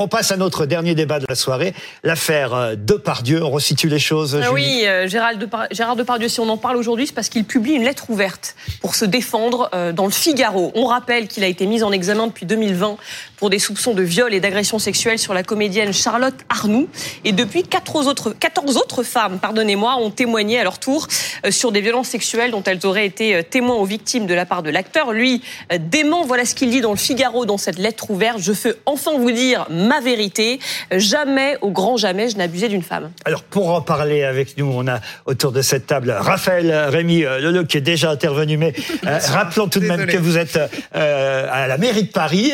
on 0.00 0.08
passe 0.08 0.32
à 0.32 0.36
notre 0.36 0.64
dernier 0.64 0.94
débat 0.94 1.18
de 1.18 1.26
la 1.28 1.34
soirée, 1.34 1.74
l'affaire 2.04 2.54
euh, 2.54 2.74
Depardieu. 2.74 3.44
On 3.44 3.50
resitue 3.50 3.88
les 3.88 3.98
choses. 3.98 4.40
Ah 4.42 4.50
oui, 4.50 4.84
euh, 4.86 5.06
Gérald 5.06 5.46
Gérard 5.72 5.94
Depardieu, 5.94 6.28
si 6.28 6.40
on 6.40 6.48
en 6.48 6.56
parle 6.56 6.76
aujourd'hui, 6.76 7.06
c'est 7.06 7.14
parce 7.14 7.28
qu'il 7.28 7.44
publie 7.44 7.72
une 7.72 7.84
lettre 7.84 8.08
ouverte 8.08 8.56
pour 8.80 8.94
se 8.94 9.04
défendre 9.04 9.68
euh, 9.74 9.92
dans 9.92 10.06
le 10.06 10.10
Figaro. 10.10 10.72
On 10.74 10.86
rappelle 10.86 11.28
qu'il 11.28 11.44
a 11.44 11.46
été 11.46 11.66
mis 11.66 11.82
en 11.82 11.92
examen 11.92 12.28
depuis 12.28 12.46
2020 12.46 12.96
pour 13.40 13.50
des 13.50 13.58
soupçons 13.58 13.94
de 13.94 14.02
viol 14.02 14.32
et 14.32 14.38
d'agression 14.38 14.78
sexuelle 14.78 15.18
sur 15.18 15.34
la 15.34 15.42
comédienne 15.42 15.92
Charlotte 15.92 16.34
Arnoux. 16.48 16.88
Et 17.24 17.32
depuis, 17.32 17.64
14 17.64 18.06
autres, 18.06 18.34
14 18.38 18.76
autres 18.76 19.02
femmes, 19.02 19.38
pardonnez-moi, 19.40 19.96
ont 19.96 20.10
témoigné 20.10 20.60
à 20.60 20.62
leur 20.62 20.78
tour 20.78 21.08
euh, 21.44 21.50
sur 21.50 21.72
des 21.72 21.80
violences 21.80 22.08
sexuelles 22.08 22.52
dont 22.52 22.62
elles 22.62 22.86
auraient 22.86 23.06
été 23.06 23.34
euh, 23.34 23.42
témoins 23.42 23.76
ou 23.76 23.84
victimes 23.84 24.26
de 24.26 24.34
la 24.34 24.46
part 24.46 24.62
de 24.62 24.70
l'acteur. 24.70 25.12
Lui 25.12 25.42
euh, 25.72 25.78
dément, 25.80 26.24
voilà 26.24 26.44
ce 26.44 26.54
qu'il 26.54 26.70
dit 26.70 26.80
dans 26.80 26.92
le 26.92 26.96
Figaro 26.96 27.46
dans 27.46 27.58
cette 27.58 27.78
lettre 27.78 28.10
ouverte. 28.10 28.38
Je 28.38 28.52
fais 28.52 28.74
enfin 28.86 29.18
vous 29.18 29.32
dire 29.32 29.66
ma 29.70 30.00
vérité. 30.00 30.60
Jamais, 30.92 31.56
au 31.62 31.70
grand 31.70 31.96
jamais, 31.96 32.28
je 32.28 32.36
n'abusais 32.36 32.68
d'une 32.68 32.82
femme. 32.82 33.10
Alors 33.24 33.42
pour 33.42 33.72
en 33.72 33.80
parler 33.80 34.22
avec 34.22 34.56
nous, 34.58 34.70
on 34.72 34.86
a 34.86 35.00
autour 35.26 35.50
de 35.50 35.62
cette 35.62 35.86
table 35.86 36.10
Raphaël 36.10 36.70
Rémy 36.90 37.22
Leleu 37.22 37.64
qui 37.64 37.78
est 37.78 37.80
déjà 37.80 38.10
intervenu, 38.10 38.56
mais 38.56 38.74
euh, 39.06 39.18
rappelons 39.28 39.68
tout 39.68 39.80
de 39.80 39.86
même 39.86 40.06
que 40.06 40.18
vous 40.18 40.36
êtes 40.36 40.58
euh, 40.94 41.48
à 41.50 41.66
la 41.66 41.78
mairie 41.78 42.04
de 42.04 42.12
Paris. 42.12 42.52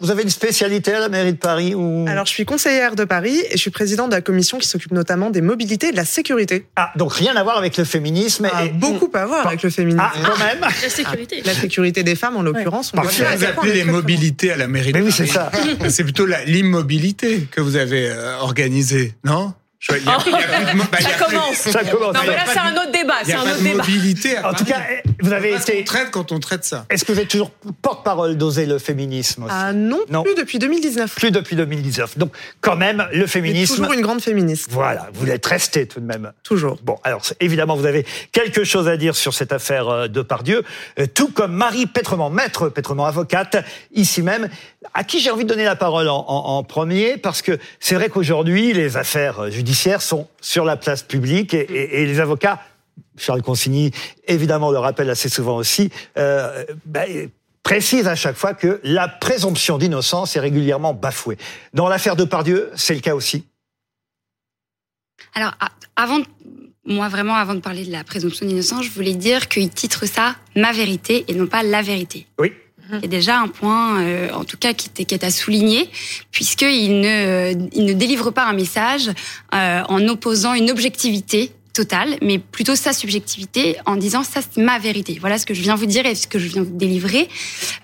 Vous 0.00 0.12
avez 0.12 0.22
une 0.22 0.30
spécialité 0.30 0.92
à 0.94 1.00
la 1.00 1.08
mairie 1.08 1.32
de 1.32 1.38
Paris 1.38 1.74
ou? 1.74 2.04
Alors, 2.08 2.24
je 2.24 2.30
suis 2.30 2.44
conseillère 2.44 2.94
de 2.94 3.04
Paris 3.04 3.36
et 3.50 3.52
je 3.52 3.56
suis 3.58 3.70
présidente 3.72 4.10
de 4.10 4.14
la 4.14 4.20
commission 4.20 4.58
qui 4.58 4.68
s'occupe 4.68 4.92
notamment 4.92 5.30
des 5.30 5.40
mobilités 5.40 5.88
et 5.88 5.90
de 5.90 5.96
la 5.96 6.04
sécurité. 6.04 6.66
Ah, 6.76 6.92
donc 6.96 7.12
rien 7.14 7.34
à 7.34 7.42
voir 7.42 7.58
avec 7.58 7.76
le 7.76 7.82
féminisme 7.84 8.48
Ah, 8.52 8.64
et 8.64 8.68
beaucoup 8.68 9.10
à 9.14 9.26
voir 9.26 9.46
avec 9.48 9.62
le 9.62 9.70
féminisme. 9.70 10.00
Ah, 10.02 10.12
quand 10.24 10.38
même. 10.38 10.60
La 10.60 10.88
sécurité. 10.88 11.42
La 11.44 11.54
sécurité 11.54 12.02
des 12.04 12.14
femmes, 12.14 12.36
en 12.36 12.42
l'occurrence, 12.42 12.92
Parfait. 12.92 13.24
faire 13.24 13.36
Vous 13.36 13.44
appelez 13.44 13.72
les 13.72 13.84
mobilités 13.84 14.52
à 14.52 14.56
la 14.56 14.68
mairie 14.68 14.92
de 14.92 14.98
Mais 14.98 15.04
oui, 15.04 15.10
c'est 15.12 15.26
Paris. 15.32 15.76
ça. 15.80 15.90
C'est 15.90 16.04
plutôt 16.04 16.26
l'immobilité 16.46 17.48
que 17.50 17.60
vous 17.60 17.74
avez 17.76 18.08
euh, 18.08 18.36
organisée, 18.38 19.14
non? 19.24 19.52
Il 19.90 19.96
y 19.96 20.08
a- 20.08 20.12
y 20.12 20.44
a 20.44 20.76
bah, 20.90 20.98
commence. 21.26 21.56
Ça 21.56 21.84
commence. 21.84 22.14
Non, 22.14 22.20
mais 22.26 22.36
là, 22.36 22.44
c'est 22.46 22.58
un 22.58 22.72
autre 22.72 22.92
débat. 22.92 23.14
Il 23.22 23.26
C'est 23.26 23.32
n'y 23.32 23.38
a 23.38 23.40
un 23.40 23.44
pas 23.44 23.50
autre 23.50 23.58
de 23.58 23.64
débat. 23.64 23.76
mobilité 23.78 24.36
à 24.36 24.48
En 24.50 24.54
tout 24.54 24.64
cas, 24.64 24.80
eh, 24.90 25.08
vous 25.20 25.32
avez 25.32 25.54
été. 25.54 25.82
traite 25.84 26.10
quand 26.12 26.30
on 26.32 26.38
traite 26.40 26.64
ça. 26.64 26.86
Est-ce 26.88 27.04
que 27.04 27.12
vous 27.12 27.18
êtes 27.20 27.28
toujours 27.28 27.50
porte-parole 27.82 28.36
d'oser 28.36 28.66
le 28.66 28.78
féminisme 28.78 29.44
aussi 29.44 29.54
Ah 29.56 29.72
non, 29.72 30.00
Non. 30.08 30.22
plus 30.22 30.34
depuis 30.34 30.58
2019. 30.58 31.14
Plus 31.16 31.30
depuis 31.32 31.56
2019. 31.56 32.16
Donc 32.18 32.32
quand 32.60 32.76
même, 32.76 33.06
le 33.12 33.26
féminisme. 33.26 33.76
toujours 33.76 33.92
une 33.92 34.00
grande 34.02 34.20
féministe. 34.22 34.68
Voilà, 34.70 35.08
vous 35.14 35.26
l'êtes 35.26 35.44
resté 35.46 35.86
tout 35.86 36.00
de 36.00 36.06
même. 36.06 36.32
Toujours. 36.44 36.78
Bon, 36.82 36.98
alors 37.02 37.22
évidemment, 37.40 37.74
vous 37.76 37.86
avez 37.86 38.06
quelque 38.30 38.64
chose 38.64 38.88
à 38.88 38.96
dire 38.96 39.16
sur 39.16 39.34
cette 39.34 39.52
affaire 39.52 39.88
euh, 39.88 40.08
de 40.08 40.22
Pardieu, 40.22 40.62
euh, 41.00 41.06
tout 41.12 41.28
comme 41.28 41.52
Marie 41.52 41.86
Pétrement, 41.86 42.30
maître 42.30 42.68
Pétrement, 42.68 43.06
avocate, 43.06 43.56
ici 43.92 44.22
même, 44.22 44.48
à 44.94 45.04
qui 45.04 45.20
j'ai 45.20 45.30
envie 45.30 45.44
de 45.44 45.48
donner 45.48 45.64
la 45.64 45.76
parole 45.76 46.08
en, 46.08 46.24
en- 46.28 46.56
en 46.58 46.62
premier, 46.64 47.16
parce 47.16 47.42
que 47.42 47.58
c'est 47.80 47.94
vrai 47.94 48.08
qu'aujourd'hui, 48.08 48.72
les 48.72 48.96
affaires 48.96 49.50
judiciaires 49.50 50.02
sont 50.02 50.28
sur 50.40 50.64
la 50.64 50.76
place 50.76 51.02
publique 51.02 51.54
et, 51.54 51.60
et- 51.62 52.02
et 52.02 52.06
les 52.06 52.20
avocats, 52.20 52.60
Charles 53.16 53.42
Consigny, 53.42 53.90
évidemment, 54.26 54.70
le 54.70 54.78
rappelle 54.78 55.10
assez 55.10 55.28
souvent 55.28 55.56
aussi, 55.56 55.90
euh, 56.18 56.64
ben, 56.84 57.30
précise 57.62 58.08
à 58.08 58.14
chaque 58.16 58.36
fois 58.36 58.54
que 58.54 58.80
la 58.82 59.06
présomption 59.08 59.78
d'innocence 59.78 60.34
est 60.36 60.40
régulièrement 60.40 60.94
bafouée. 60.94 61.38
Dans 61.74 61.88
l'affaire 61.88 62.16
de 62.16 62.24
Pardieu, 62.24 62.70
c'est 62.74 62.94
le 62.94 63.00
cas 63.00 63.14
aussi. 63.14 63.44
Alors, 65.34 65.52
avant, 65.96 66.18
moi 66.84 67.08
vraiment, 67.08 67.34
avant 67.36 67.54
de 67.54 67.60
parler 67.60 67.84
de 67.84 67.92
la 67.92 68.02
présomption 68.04 68.46
d'innocence, 68.46 68.84
je 68.84 68.90
voulais 68.90 69.14
dire 69.14 69.48
qu'il 69.48 69.70
titre 69.70 70.06
ça 70.06 70.34
ma 70.56 70.72
vérité 70.72 71.24
et 71.28 71.34
non 71.34 71.46
pas 71.46 71.62
la 71.62 71.82
vérité. 71.82 72.26
Oui. 72.38 72.52
Il 72.90 73.00
y 73.02 73.04
a 73.04 73.08
déjà 73.08 73.38
un 73.40 73.48
point, 73.48 74.00
euh, 74.02 74.30
en 74.32 74.44
tout 74.44 74.56
cas, 74.56 74.74
qui, 74.74 74.88
est- 74.98 75.04
qui 75.04 75.14
est 75.14 75.24
à 75.24 75.30
souligner, 75.30 75.88
puisqu'il 76.30 77.00
ne, 77.00 77.52
il 77.72 77.84
ne 77.84 77.92
délivre 77.92 78.30
pas 78.30 78.44
un 78.46 78.52
message 78.52 79.08
euh, 79.54 79.82
en 79.88 80.06
opposant 80.08 80.54
une 80.54 80.70
objectivité 80.70 81.52
totale, 81.72 82.18
mais 82.20 82.38
plutôt 82.38 82.74
sa 82.76 82.92
subjectivité 82.92 83.76
en 83.86 83.96
disant 83.96 84.24
ça 84.24 84.40
c'est 84.42 84.60
ma 84.60 84.78
vérité. 84.78 85.16
Voilà 85.20 85.38
ce 85.38 85.46
que 85.46 85.54
je 85.54 85.62
viens 85.62 85.74
vous 85.74 85.86
dire 85.86 86.04
et 86.04 86.14
ce 86.14 86.26
que 86.26 86.38
je 86.38 86.48
viens 86.48 86.62
vous 86.62 86.76
délivrer. 86.76 87.28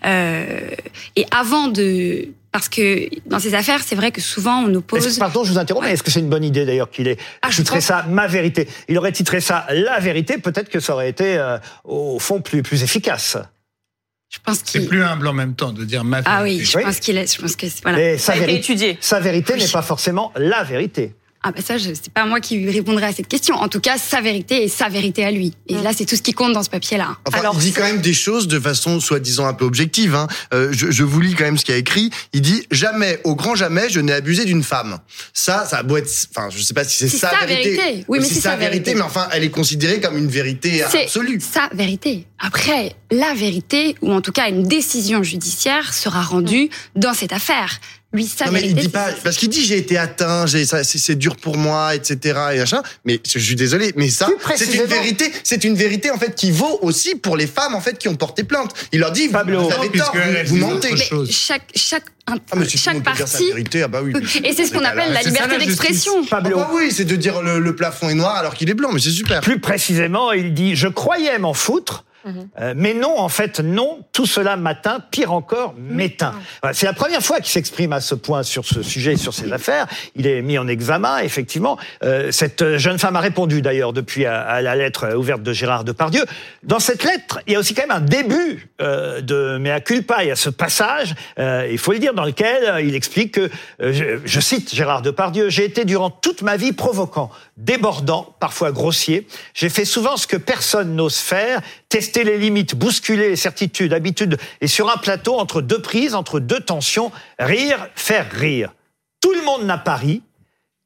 Euh, 0.04 0.70
et 1.16 1.24
avant 1.30 1.68
de... 1.68 2.28
Parce 2.52 2.68
que 2.70 3.08
dans 3.26 3.38
ces 3.38 3.54
affaires, 3.54 3.80
c'est 3.84 3.94
vrai 3.94 4.10
que 4.10 4.20
souvent 4.22 4.60
on 4.64 4.68
nous 4.68 4.78
Est-ce 4.80 5.04
pose... 5.06 5.14
que- 5.14 5.18
pardon, 5.20 5.44
je 5.44 5.52
vous 5.52 5.58
interromps, 5.58 5.86
mais 5.86 5.92
est-ce 5.92 6.02
que 6.02 6.10
c'est 6.10 6.20
une 6.20 6.28
bonne 6.30 6.44
idée 6.44 6.64
d'ailleurs 6.66 6.90
qu'il 6.90 7.06
ait 7.08 7.18
Ah, 7.42 7.48
je 7.50 7.56
titré 7.56 7.76
pense- 7.76 7.84
ça 7.84 8.04
ma 8.08 8.26
vérité? 8.26 8.68
Il 8.88 8.96
aurait 8.98 9.12
titré 9.12 9.40
ça 9.40 9.66
la 9.70 9.98
vérité, 10.00 10.38
peut-être 10.38 10.68
que 10.70 10.80
ça 10.80 10.94
aurait 10.94 11.08
été 11.10 11.36
euh, 11.36 11.58
au 11.84 12.18
fond 12.18 12.40
plus 12.40 12.62
plus 12.62 12.82
efficace. 12.82 13.36
Je 14.30 14.38
pense 14.44 14.58
C'est 14.64 14.80
qu'il... 14.80 14.88
plus 14.88 15.02
humble 15.02 15.26
en 15.26 15.32
même 15.32 15.54
temps 15.54 15.72
de 15.72 15.84
dire 15.84 16.04
ma 16.04 16.20
vérité. 16.20 16.30
Ah 16.30 16.42
oui, 16.42 16.60
je 16.64 16.76
Oui. 16.76 16.84
pense 16.84 17.00
qu'il 17.00 17.16
est... 17.16 17.34
Je 17.34 17.40
pense 17.40 17.56
que 17.56 17.66
c'est- 17.68 17.82
voilà. 17.82 18.18
Ça 18.18 18.24
sa 18.26 18.32
a 18.32 18.36
été 18.36 18.46
vérité, 18.46 18.60
étudié. 18.72 18.98
sa 19.00 19.20
vérité 19.20 19.54
Oui. 19.54 19.62
n'est 19.62 19.68
pas 19.68 19.80
forcément 19.82 20.32
la 20.36 20.62
vérité. 20.64 21.14
Ah 21.42 21.52
bah 21.52 21.60
ça, 21.64 21.78
je- 21.78 21.94
c'est 21.94 22.12
pas 22.12 22.26
moi 22.26 22.40
qui 22.40 22.56
lui 22.56 22.70
répondrai 22.70 23.06
à 23.06 23.12
cette 23.12 23.28
question. 23.28 23.54
En 23.54 23.68
tout 23.68 23.78
cas, 23.78 23.96
sa 23.96 24.20
vérité 24.20 24.64
est 24.64 24.68
sa 24.68 24.88
vérité 24.88 25.24
à 25.24 25.30
lui. 25.30 25.54
Et 25.68 25.74
là, 25.74 25.92
c'est 25.96 26.04
tout 26.04 26.16
ce 26.16 26.22
qui 26.22 26.32
compte 26.32 26.52
dans 26.52 26.64
ce 26.64 26.70
papier-là. 26.70 27.16
Enfin, 27.28 27.38
Alors, 27.38 27.54
il 27.56 27.60
dit 27.60 27.72
quand 27.72 27.84
même 27.84 28.00
des 28.00 28.12
choses 28.12 28.48
de 28.48 28.58
façon 28.58 28.98
soi-disant 28.98 29.46
un 29.46 29.54
peu 29.54 29.64
objective. 29.64 30.16
Hein. 30.16 30.26
Euh, 30.52 30.70
je, 30.72 30.90
je 30.90 31.04
vous 31.04 31.20
lis 31.20 31.34
quand 31.34 31.44
même 31.44 31.56
ce 31.56 31.64
qu'il 31.64 31.74
a 31.74 31.78
écrit. 31.78 32.10
Il 32.32 32.40
dit 32.42 32.66
jamais, 32.72 33.20
au 33.22 33.36
grand 33.36 33.54
jamais, 33.54 33.88
je 33.88 34.00
n'ai 34.00 34.12
abusé 34.12 34.44
d'une 34.46 34.64
femme. 34.64 34.98
Ça, 35.32 35.64
ça 35.64 35.78
a 35.78 35.82
beau 35.84 35.96
être. 35.96 36.10
Enfin, 36.34 36.48
je 36.50 36.60
sais 36.60 36.74
pas 36.74 36.82
si 36.84 36.96
c'est 36.96 37.08
C'est 37.08 37.18
sa, 37.18 37.30
sa 37.30 37.46
vérité. 37.46 38.04
Oui, 38.08 38.18
mais 38.20 38.24
c'est 38.26 38.40
sa 38.40 38.56
vérité. 38.56 38.94
mais 38.96 39.02
enfin, 39.02 39.28
elle 39.32 39.44
est 39.44 39.50
considérée 39.50 40.00
comme 40.00 40.16
une 40.18 40.28
vérité 40.28 40.82
C'est 40.90 41.04
absolue. 41.04 41.40
sa 41.40 41.68
vérité. 41.72 42.26
Après, 42.40 42.96
la 43.12 43.32
vérité, 43.34 43.94
ou 44.02 44.12
en 44.12 44.20
tout 44.20 44.32
cas 44.32 44.48
une 44.48 44.64
décision 44.64 45.22
judiciaire, 45.22 45.94
sera 45.94 46.22
rendue 46.22 46.68
dans 46.96 47.14
cette 47.14 47.32
affaire. 47.32 47.78
Lui, 48.18 48.26
sa 48.26 48.46
Non, 48.46 48.52
mais 48.52 48.62
il 48.62 48.74
dit 48.74 48.88
pas 48.88 49.10
ça. 49.10 49.16
parce 49.22 49.36
qu'il 49.36 49.48
dit 49.48 49.64
j'ai 49.64 49.78
été 49.78 49.96
atteint, 49.96 50.44
j'ai 50.46 50.64
ça, 50.64 50.82
c'est 50.82 50.98
c'est 50.98 51.14
dur 51.14 51.36
pour 51.36 51.56
moi, 51.56 51.94
etc. 51.94 52.38
Et 52.54 52.58
machin. 52.58 52.82
Mais 53.04 53.20
je 53.24 53.38
suis 53.38 53.54
désolé, 53.54 53.92
mais 53.96 54.10
ça, 54.10 54.26
Plus 54.26 54.56
c'est 54.56 54.74
une 54.74 54.84
vérité, 54.86 55.30
c'est 55.44 55.62
une 55.62 55.76
vérité 55.76 56.10
en 56.10 56.18
fait 56.18 56.34
qui 56.34 56.50
vaut 56.50 56.78
aussi 56.82 57.14
pour 57.14 57.36
les 57.36 57.46
femmes 57.46 57.74
en 57.76 57.80
fait 57.80 57.96
qui 57.96 58.08
ont 58.08 58.16
porté 58.16 58.42
plainte. 58.42 58.72
Il 58.92 58.98
leur 59.00 59.12
dit 59.12 59.26
vous, 59.28 59.32
Pablo. 59.32 59.62
vous 59.68 59.72
avez 59.72 59.90
tort, 59.90 60.12
vous, 60.46 60.56
mentez. 60.56 60.92
Mais 60.92 61.26
chaque, 61.30 61.62
chaque, 61.76 62.04
Ah, 62.26 62.34
mais 62.56 62.68
si 62.68 62.76
chaque 62.78 63.02
partie. 63.04 63.46
vérité, 63.48 63.82
ah 63.82 63.88
bah 63.88 64.00
oui. 64.02 64.12
Et 64.44 64.52
c'est 64.52 64.66
ce 64.66 64.72
qu'on 64.72 64.84
appelle 64.84 65.12
la 65.12 65.22
ça, 65.22 65.28
liberté 65.30 65.58
d'expression. 65.58 66.24
Pablo. 66.24 66.56
Ah 66.58 66.64
bah 66.64 66.70
oui, 66.74 66.90
c'est 66.90 67.04
de 67.04 67.14
dire 67.16 67.40
le, 67.42 67.60
le 67.60 67.76
plafond 67.76 68.08
est 68.08 68.14
noir 68.14 68.34
alors 68.36 68.54
qu'il 68.54 68.68
est 68.68 68.74
blanc, 68.74 68.90
mais 68.92 69.00
c'est 69.00 69.10
super. 69.10 69.40
Plus 69.40 69.60
précisément, 69.60 70.32
il 70.32 70.52
dit 70.54 70.74
Je 70.74 70.88
croyais 70.88 71.38
m'en 71.38 71.54
foutre. 71.54 72.04
Mhm. 72.24 72.48
euh, 72.60 72.74
mais 72.76 72.94
non, 72.94 73.18
en 73.18 73.28
fait, 73.28 73.60
non, 73.60 74.00
tout 74.12 74.26
cela 74.26 74.56
m'atteint, 74.56 75.00
pire 75.10 75.32
encore, 75.32 75.74
m'éteint. 75.78 76.34
C'est 76.72 76.86
la 76.86 76.92
première 76.92 77.22
fois 77.22 77.36
qu'il 77.36 77.50
s'exprime 77.50 77.92
à 77.92 78.00
ce 78.00 78.14
point 78.14 78.42
sur 78.42 78.64
ce 78.64 78.82
sujet, 78.82 79.16
sur 79.16 79.32
ces 79.32 79.52
affaires. 79.52 79.86
Il 80.16 80.26
est 80.26 80.42
mis 80.42 80.58
en 80.58 80.66
examen, 80.66 81.18
effectivement. 81.18 81.78
Euh, 82.02 82.30
cette 82.32 82.76
jeune 82.76 82.98
femme 82.98 83.16
a 83.16 83.20
répondu 83.20 83.62
d'ailleurs 83.62 83.92
depuis 83.92 84.26
à, 84.26 84.40
à 84.40 84.60
la 84.60 84.74
lettre 84.74 85.14
ouverte 85.14 85.42
de 85.42 85.52
Gérard 85.52 85.84
Depardieu. 85.84 86.24
Dans 86.64 86.80
cette 86.80 87.04
lettre, 87.04 87.40
il 87.46 87.52
y 87.52 87.56
a 87.56 87.60
aussi 87.60 87.74
quand 87.74 87.82
même 87.82 87.96
un 87.96 88.00
début 88.00 88.68
euh, 88.80 89.20
de 89.20 89.58
mea 89.58 89.80
culpa. 89.80 90.24
Il 90.24 90.28
y 90.28 90.32
a 90.32 90.36
ce 90.36 90.50
passage, 90.50 91.14
il 91.38 91.78
faut 91.78 91.92
le 91.92 91.98
dire, 91.98 92.14
dans 92.14 92.24
lequel 92.24 92.84
il 92.84 92.94
explique 92.94 93.32
que, 93.32 93.50
je, 93.78 94.18
je 94.24 94.40
cite 94.40 94.74
Gérard 94.74 95.02
Depardieu, 95.02 95.50
j'ai 95.50 95.64
été 95.64 95.84
durant 95.84 96.10
toute 96.10 96.42
ma 96.42 96.56
vie 96.56 96.72
provoquant, 96.72 97.30
débordant, 97.56 98.34
parfois 98.40 98.72
grossier. 98.72 99.26
J'ai 99.54 99.68
fait 99.68 99.84
souvent 99.84 100.16
ce 100.16 100.26
que 100.26 100.36
personne 100.36 100.96
n'ose 100.96 101.18
faire, 101.18 101.60
tester 101.88 102.07
les 102.16 102.38
limites, 102.38 102.74
bousculer 102.74 103.30
les 103.30 103.36
certitudes, 103.36 103.92
habitudes, 103.92 104.38
et 104.60 104.66
sur 104.66 104.90
un 104.90 104.96
plateau, 104.96 105.38
entre 105.38 105.60
deux 105.60 105.80
prises, 105.80 106.14
entre 106.14 106.40
deux 106.40 106.60
tensions, 106.60 107.12
rire, 107.38 107.88
faire 107.94 108.30
rire. 108.30 108.72
Tout 109.20 109.32
le 109.32 109.42
monde 109.42 109.64
n'a 109.64 109.78
pas 109.78 109.96
ri. 109.96 110.22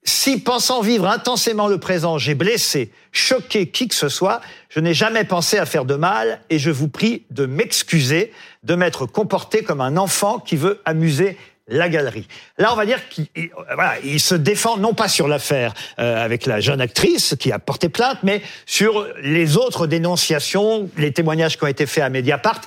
Si, 0.04 0.40
pensant 0.40 0.80
vivre 0.80 1.06
intensément 1.06 1.68
le 1.68 1.78
présent, 1.78 2.18
j'ai 2.18 2.34
blessé, 2.34 2.90
choqué 3.12 3.68
qui 3.68 3.86
que 3.86 3.94
ce 3.94 4.08
soit, 4.08 4.40
je 4.68 4.80
n'ai 4.80 4.94
jamais 4.94 5.22
pensé 5.22 5.58
à 5.58 5.66
faire 5.66 5.84
de 5.84 5.94
mal 5.94 6.40
et 6.50 6.58
je 6.58 6.70
vous 6.70 6.88
prie 6.88 7.22
de 7.30 7.46
m'excuser, 7.46 8.32
de 8.64 8.74
m'être 8.74 9.06
comporté 9.06 9.62
comme 9.62 9.80
un 9.80 9.96
enfant 9.96 10.40
qui 10.40 10.56
veut 10.56 10.80
amuser 10.84 11.36
la 11.72 11.88
galerie. 11.88 12.28
Là, 12.58 12.72
on 12.72 12.76
va 12.76 12.86
dire 12.86 13.08
qu'il 13.08 13.26
il- 13.34 13.50
voilà, 13.74 13.94
il 14.04 14.20
se 14.20 14.34
défend 14.34 14.76
non 14.76 14.94
pas 14.94 15.08
sur 15.08 15.26
l'affaire 15.26 15.74
euh, 15.98 16.24
avec 16.24 16.46
la 16.46 16.60
jeune 16.60 16.80
actrice 16.80 17.34
qui 17.38 17.50
a 17.50 17.58
porté 17.58 17.88
plainte, 17.88 18.18
mais 18.22 18.42
sur 18.66 19.06
les 19.22 19.56
autres 19.56 19.86
dénonciations, 19.86 20.88
les 20.96 21.12
témoignages 21.12 21.56
qui 21.58 21.64
ont 21.64 21.68
été 21.68 21.86
faits 21.86 22.04
à 22.04 22.10
Mediapart 22.10 22.60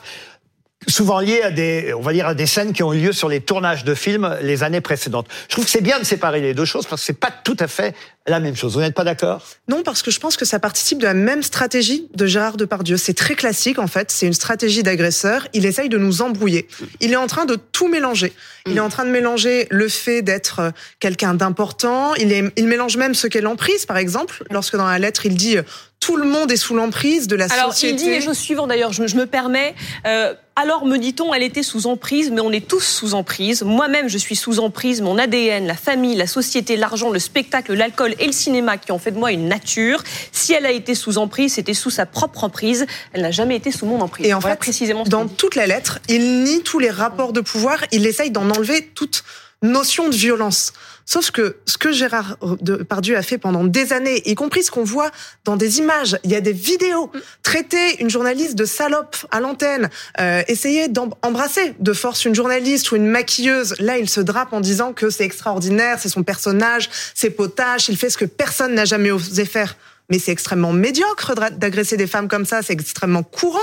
souvent 0.87 1.19
liés 1.19 1.41
à 1.41 1.51
des, 1.51 1.93
on 1.93 2.01
va 2.01 2.13
dire, 2.13 2.27
à 2.27 2.33
des 2.33 2.45
scènes 2.45 2.73
qui 2.73 2.83
ont 2.83 2.93
eu 2.93 2.99
lieu 2.99 3.11
sur 3.11 3.29
les 3.29 3.41
tournages 3.41 3.83
de 3.83 3.93
films 3.93 4.37
les 4.41 4.63
années 4.63 4.81
précédentes. 4.81 5.27
Je 5.47 5.53
trouve 5.53 5.65
que 5.65 5.71
c'est 5.71 5.81
bien 5.81 5.99
de 5.99 6.05
séparer 6.05 6.41
les 6.41 6.53
deux 6.53 6.65
choses 6.65 6.85
parce 6.85 7.01
que 7.01 7.05
c'est 7.05 7.19
pas 7.19 7.31
tout 7.43 7.57
à 7.59 7.67
fait 7.67 7.95
la 8.27 8.39
même 8.39 8.55
chose. 8.55 8.73
Vous 8.73 8.79
n'êtes 8.79 8.95
pas 8.95 9.03
d'accord? 9.03 9.43
Non, 9.67 9.83
parce 9.83 10.01
que 10.01 10.09
je 10.09 10.19
pense 10.19 10.35
que 10.35 10.45
ça 10.45 10.59
participe 10.59 10.97
de 10.99 11.05
la 11.05 11.13
même 11.13 11.43
stratégie 11.43 12.07
de 12.15 12.25
Gérard 12.25 12.57
Depardieu. 12.57 12.97
C'est 12.97 13.13
très 13.13 13.35
classique, 13.35 13.77
en 13.77 13.87
fait. 13.87 14.09
C'est 14.11 14.25
une 14.25 14.33
stratégie 14.33 14.81
d'agresseur. 14.81 15.47
Il 15.53 15.65
essaye 15.65 15.89
de 15.89 15.97
nous 15.97 16.21
embrouiller. 16.21 16.67
Il 17.01 17.13
est 17.13 17.17
en 17.17 17.27
train 17.27 17.45
de 17.45 17.55
tout 17.55 17.87
mélanger. 17.87 18.33
Il 18.67 18.77
est 18.77 18.81
en 18.81 18.89
train 18.89 19.05
de 19.05 19.11
mélanger 19.11 19.67
le 19.69 19.87
fait 19.87 20.23
d'être 20.23 20.59
euh, 20.59 20.71
quelqu'un 20.99 21.35
d'important. 21.35 22.15
Il, 22.15 22.51
il 22.55 22.67
mélange 22.67 22.97
même 22.97 23.13
ce 23.13 23.27
qu'est 23.27 23.41
l'emprise, 23.41 23.85
par 23.85 23.97
exemple, 23.97 24.43
lorsque 24.49 24.75
dans 24.75 24.87
la 24.87 24.97
lettre, 24.97 25.27
il 25.27 25.35
dit 25.35 25.57
euh, 25.57 25.63
tout 26.05 26.17
le 26.17 26.27
monde 26.27 26.51
est 26.51 26.57
sous 26.57 26.75
l'emprise 26.75 27.27
de 27.27 27.35
la 27.35 27.45
Alors, 27.45 27.73
société. 27.73 27.93
il 27.95 27.97
dit 27.97 28.09
les 28.11 28.21
choses 28.21 28.37
suivantes 28.37 28.69
d'ailleurs, 28.69 28.93
je, 28.93 29.07
je 29.07 29.15
me 29.15 29.25
permets. 29.25 29.73
Euh, 30.05 30.35
alors, 30.55 30.85
me 30.85 30.97
dit-on, 30.97 31.33
elle 31.33 31.41
était 31.41 31.63
sous 31.63 31.87
emprise, 31.87 32.29
mais 32.29 32.41
on 32.41 32.51
est 32.51 32.67
tous 32.67 32.79
sous 32.79 33.15
emprise. 33.15 33.63
Moi-même, 33.63 34.07
je 34.07 34.19
suis 34.19 34.35
sous 34.35 34.59
emprise. 34.59 35.01
Mon 35.01 35.17
ADN, 35.17 35.65
la 35.65 35.73
famille, 35.73 36.15
la 36.15 36.27
société, 36.27 36.77
l'argent, 36.77 37.09
le 37.09 37.17
spectacle, 37.17 37.73
l'alcool 37.73 38.13
et 38.19 38.27
le 38.27 38.31
cinéma 38.33 38.77
qui 38.77 38.91
ont 38.91 38.99
fait 38.99 39.09
de 39.11 39.17
moi 39.17 39.31
une 39.31 39.47
nature. 39.47 40.03
Si 40.31 40.53
elle 40.53 40.67
a 40.67 40.71
été 40.71 40.93
sous 40.93 41.17
emprise, 41.17 41.53
c'était 41.53 41.73
sous 41.73 41.89
sa 41.89 42.05
propre 42.05 42.43
emprise. 42.43 42.85
Elle 43.13 43.23
n'a 43.23 43.31
jamais 43.31 43.55
été 43.55 43.71
sous 43.71 43.87
mon 43.87 43.99
emprise. 43.99 44.27
Et 44.27 44.33
en 44.35 44.39
Voilà 44.39 44.55
fait, 44.55 44.59
précisément 44.59 45.05
dans 45.05 45.27
toute 45.27 45.55
la 45.55 45.65
lettre, 45.65 45.97
il 46.07 46.43
nie 46.43 46.61
tous 46.61 46.77
les 46.77 46.91
rapports 46.91 47.33
de 47.33 47.41
pouvoir, 47.41 47.79
il 47.91 48.05
essaye 48.05 48.29
d'en 48.29 48.47
enlever 48.51 48.91
toute 48.93 49.23
notion 49.63 50.07
de 50.09 50.15
violence. 50.15 50.71
Sauf 51.05 51.29
que 51.29 51.57
ce 51.65 51.77
que 51.77 51.91
Gérard 51.91 52.37
Depardieu 52.61 53.15
a 53.15 53.21
fait 53.21 53.37
pendant 53.37 53.63
des 53.63 53.93
années, 53.93 54.21
y 54.25 54.33
compris 54.33 54.63
ce 54.63 54.71
qu'on 54.71 54.83
voit 54.83 55.11
dans 55.43 55.55
des 55.55 55.77
images, 55.77 56.17
il 56.23 56.31
y 56.31 56.35
a 56.35 56.41
des 56.41 56.51
vidéos, 56.51 57.11
traiter 57.43 58.01
une 58.01 58.09
journaliste 58.09 58.55
de 58.55 58.65
salope 58.65 59.15
à 59.29 59.39
l'antenne, 59.39 59.89
euh, 60.19 60.41
essayer 60.47 60.87
d'embrasser 60.87 61.75
de 61.79 61.93
force 61.93 62.25
une 62.25 62.33
journaliste 62.33 62.91
ou 62.91 62.95
une 62.95 63.07
maquilleuse, 63.07 63.75
là 63.79 63.97
il 63.99 64.09
se 64.09 64.19
drape 64.19 64.51
en 64.53 64.61
disant 64.61 64.93
que 64.93 65.11
c'est 65.11 65.25
extraordinaire, 65.25 65.99
c'est 65.99 66.09
son 66.09 66.23
personnage, 66.23 66.89
c'est 67.13 67.29
potache, 67.29 67.87
il 67.87 67.97
fait 67.97 68.09
ce 68.09 68.17
que 68.17 68.25
personne 68.25 68.73
n'a 68.73 68.85
jamais 68.85 69.11
osé 69.11 69.45
faire 69.45 69.75
mais 70.09 70.19
c'est 70.19 70.31
extrêmement 70.31 70.71
médiocre 70.73 71.33
d'agresser 71.51 71.97
des 71.97 72.07
femmes 72.07 72.27
comme 72.27 72.45
ça, 72.45 72.61
c'est 72.61 72.73
extrêmement 72.73 73.23
courant. 73.23 73.57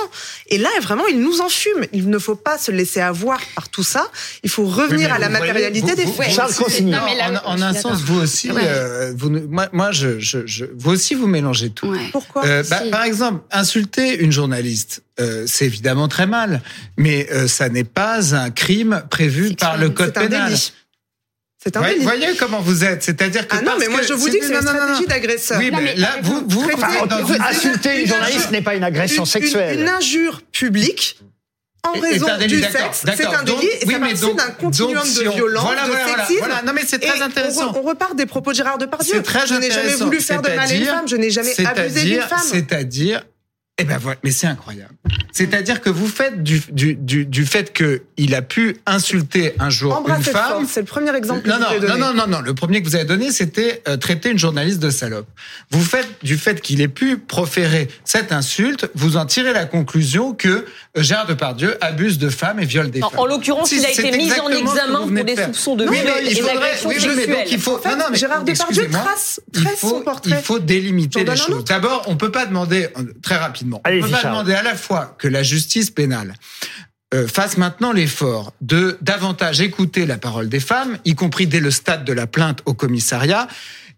Et 0.49 0.59
là, 0.59 0.69
vraiment, 0.83 1.07
il 1.07 1.21
nous 1.21 1.41
enfume. 1.41 1.85
Il 1.93 2.11
ne 2.11 2.19
faut 2.19 2.35
pas 2.35 2.59
se 2.59 2.71
laisser 2.71 3.01
avoir 3.01 3.39
par 3.55 3.69
tout 3.69 3.83
ça. 3.85 4.09
Il 4.43 4.51
faut 4.51 4.65
revenir 4.65 5.09
Oui, 5.11 5.15
à 5.15 5.19
la 5.19 5.29
voyez, 5.29 5.41
matérialité 5.53 5.91
vous- 5.91 5.97
des 5.97 6.07
faits. 6.07 6.31
Charles 6.33 6.53
non, 6.83 6.91
Non, 6.91 6.99
mais 7.07 7.17
là, 7.17 7.43
en, 7.47 7.61
un 7.63 7.73
sens, 7.75 8.01
vous 8.03 8.21
aussi, 8.21 8.51
Ouais. 8.51 8.61
euh, 8.65 9.13
vous, 9.17 9.31
moi, 9.31 9.69
moi 9.73 9.93
je, 9.93 10.19
je, 10.19 10.47
je- 10.47 10.65
vous 10.77 10.91
aussi, 10.91 11.15
vous 11.15 11.27
mélangez 11.27 11.71
tout. 11.71 11.89
Ouais. 11.89 12.09
Pourquoi 12.13 12.45
Euh, 12.45 12.63
bah, 12.69 12.81
Si. 12.85 12.91
par 12.91 13.05
exemple, 13.05 13.43
insulter 13.51 14.19
une 14.19 14.33
journaliste, 14.33 15.03
euh, 15.21 15.45
c'est 15.47 15.67
évidemment 15.67 16.09
très 16.09 16.27
mal, 16.27 16.63
mais 16.97 17.29
euh, 17.33 17.47
ça 17.47 17.69
n'est 17.69 17.85
pas 17.85 18.35
un 18.35 18.51
crime 18.51 19.03
prévu 19.11 19.55
par 19.55 19.77
le 19.77 19.91
code 19.91 20.13
un 20.17 20.23
pénal. 20.23 20.49
délit. 20.51 20.73
C'est 21.65 21.77
un 21.77 21.81
Voyez, 21.81 22.35
comment 22.39 22.61
vous 22.61 22.85
êtes, 22.85 23.05
c'est-à-dire 23.05 23.47
que 23.47 23.57
Ah 23.57 23.63
non, 23.63 23.73
mais 23.79 23.87
moi 23.87 24.01
je 24.03 24.15
vous 24.15 24.29
dis 24.29 24.39
que 24.41 24.47
c'est 24.47 24.55
une 24.55 24.63
stratégie 24.63 25.07
d'agresseur. 25.07 25.59
Oui, 25.59 25.71
mais 25.73 25.95
là, 25.95 26.17
vous, 26.23 26.43
vous, 26.49 26.67
Insulter 27.49 28.01
une 28.03 28.09
journaliste 28.09 28.51
n'est 28.51 28.63
pas 28.63 28.75
une 28.75 28.85
agression 28.85 29.25
sexuelle. 29.25 29.75
Une, 29.77 29.83
une 29.83 29.89
injure 29.89 30.43
publique 30.51 31.19
en 31.85 31.93
raison 31.93 32.27
du 32.47 32.61
sexe, 32.63 33.05
c'est 33.17 33.27
un 33.27 33.43
délit 33.43 33.57
Donc, 33.57 33.65
et 33.65 33.87
oui, 33.87 34.17
ça 34.17 34.27
donc- 34.27 34.37
d'un 34.39 34.51
continuum 34.51 34.95
donc, 34.99 35.07
si 35.07 35.25
de 35.25 35.29
on- 35.29 35.33
violence, 35.35 35.65
voilà, 35.65 35.83
de 35.83 35.89
voilà, 35.89 36.05
voilà, 36.07 36.19
sexisme. 36.27 36.45
voilà. 36.47 36.63
Non, 36.63 36.73
mais 36.75 36.83
c'est 36.87 36.99
très 37.01 37.19
Et 37.19 37.23
intéressant. 37.23 37.73
On, 37.75 37.79
on 37.79 37.83
repart 37.83 38.15
des 38.15 38.27
propos 38.27 38.53
de 38.53 38.57
Gérard 38.57 38.79
Depardieu. 38.79 39.15
C'est 39.17 39.23
très 39.23 39.47
je 39.49 39.55
n'ai 39.55 39.69
jamais 39.69 39.83
intéressant. 39.83 40.05
voulu 40.05 40.21
faire 40.21 40.43
de 40.43 40.49
mal 40.49 40.61
à 40.61 40.73
une 40.73 40.85
femme, 40.85 41.09
je 41.09 41.17
n'ai 41.17 41.31
jamais 41.31 41.55
abusé 41.67 42.03
d'une 42.05 42.21
femme. 42.23 42.39
C'est-à-dire, 42.45 43.25
eh 43.79 43.85
ben 43.85 43.97
voilà, 43.99 44.19
mais 44.23 44.31
c'est 44.31 44.47
incroyable. 44.47 44.95
C'est-à-dire 45.33 45.81
que 45.81 45.89
vous 45.89 46.07
faites 46.07 46.43
du, 46.43 46.63
du, 46.71 46.95
du, 46.95 47.25
du 47.25 47.47
fait 47.47 47.73
que 47.73 48.03
il 48.19 48.35
a 48.35 48.43
pu 48.43 48.77
insulter 48.85 49.55
un 49.59 49.71
jour 49.71 49.93
une 49.93 49.99
Embrasser 49.99 50.31
femme. 50.31 50.67
c'est 50.69 50.81
le 50.81 50.87
premier 50.87 51.17
exemple 51.17 51.43
que 51.43 51.49
Non, 51.49 51.57
vous 51.57 51.63
non, 51.63 51.71
non, 51.73 51.81
donné. 51.89 52.01
non, 52.01 52.15
non, 52.15 52.27
non. 52.27 52.41
Le 52.43 52.53
premier 52.55 52.83
que 52.83 52.89
vous 52.89 52.97
avez 52.97 53.07
donné, 53.07 53.33
c'était 53.33 53.83
euh, 53.89 53.97
traiter 53.97 54.31
une 54.31 54.39
journaliste 54.39 54.79
de 54.79 54.91
salope. 54.91 55.27
Vous 55.71 55.83
faites 55.83 56.07
du 56.23 56.37
fait 56.37 56.61
qu'il 56.61 56.83
ait 56.83 56.87
pu 56.89 57.17
proférer 57.17 57.89
cette 58.05 58.31
insulte, 58.31 58.91
vous 58.95 59.17
en 59.17 59.25
tirez 59.25 59.55
la 59.55 59.65
conclusion 59.65 60.35
que 60.35 60.67
Gérard 60.95 61.27
Depardieu 61.27 61.83
abuse 61.83 62.19
de 62.19 62.29
femmes 62.29 62.61
et 62.61 62.67
viole 62.67 62.91
des 62.91 63.01
femmes. 63.01 63.09
en 63.17 63.25
l'occurrence, 63.25 63.71
Si, 63.71 63.79
il 63.79 63.87
a 63.87 63.91
été 63.91 64.11
mis 64.15 64.31
en 64.39 64.49
examen 64.51 64.99
pour 64.99 65.11
de 65.11 65.23
des 65.23 65.37
faire. 65.37 65.47
soupçons 65.47 65.75
de 65.75 65.85
viol 65.85 65.95
mais 66.05 66.23
il 66.27 66.33
et 66.33 66.35
faudrait- 66.43 66.55
d'agression 66.55 66.89
oui, 66.91 67.01
sexuelle. 67.01 67.47
il 67.51 67.59
faut, 67.59 67.77
En 67.77 67.79
fait, 67.79 67.89
non, 67.91 67.97
non, 67.97 68.05
mais 68.11 68.19
Gérard 68.19 68.45
Depardieu 68.45 68.91
trace, 68.91 69.41
il 69.55 69.65
trace 69.65 69.79
faut, 69.79 69.89
son 69.89 70.01
portrait. 70.03 70.31
il 70.39 70.45
faut 70.45 70.59
délimiter 70.59 71.25
les 71.25 71.37
choses. 71.37 71.65
D'abord, 71.65 72.03
on 72.09 72.17
peut 72.17 72.31
pas 72.31 72.45
demander 72.45 72.89
euh, 72.99 73.05
très 73.23 73.37
rapidement. 73.37 73.81
On 73.85 73.89
Allez-y, 73.89 74.03
peut 74.03 74.11
pas 74.11 74.21
Charles. 74.21 74.35
demander 74.35 74.53
à 74.55 74.63
la 74.63 74.75
fois 74.75 75.15
que 75.19 75.29
la 75.29 75.43
justice 75.43 75.91
pénale 75.91 76.35
euh, 77.15 77.27
fasse 77.27 77.57
maintenant 77.57 77.93
l'effort 77.93 78.53
de 78.61 78.99
davantage 79.01 79.63
écouter 79.63 80.05
la 80.05 80.19
parole 80.19 80.51
des 80.51 80.61
femmes, 80.61 80.99
y 81.07 81.15
compris 81.15 81.47
dès 81.47 81.61
le 81.61 81.71
stade 81.71 82.05
de 82.05 82.13
la 82.13 82.27
plainte 82.27 82.61
au 82.67 82.75
commissariat, 82.75 83.49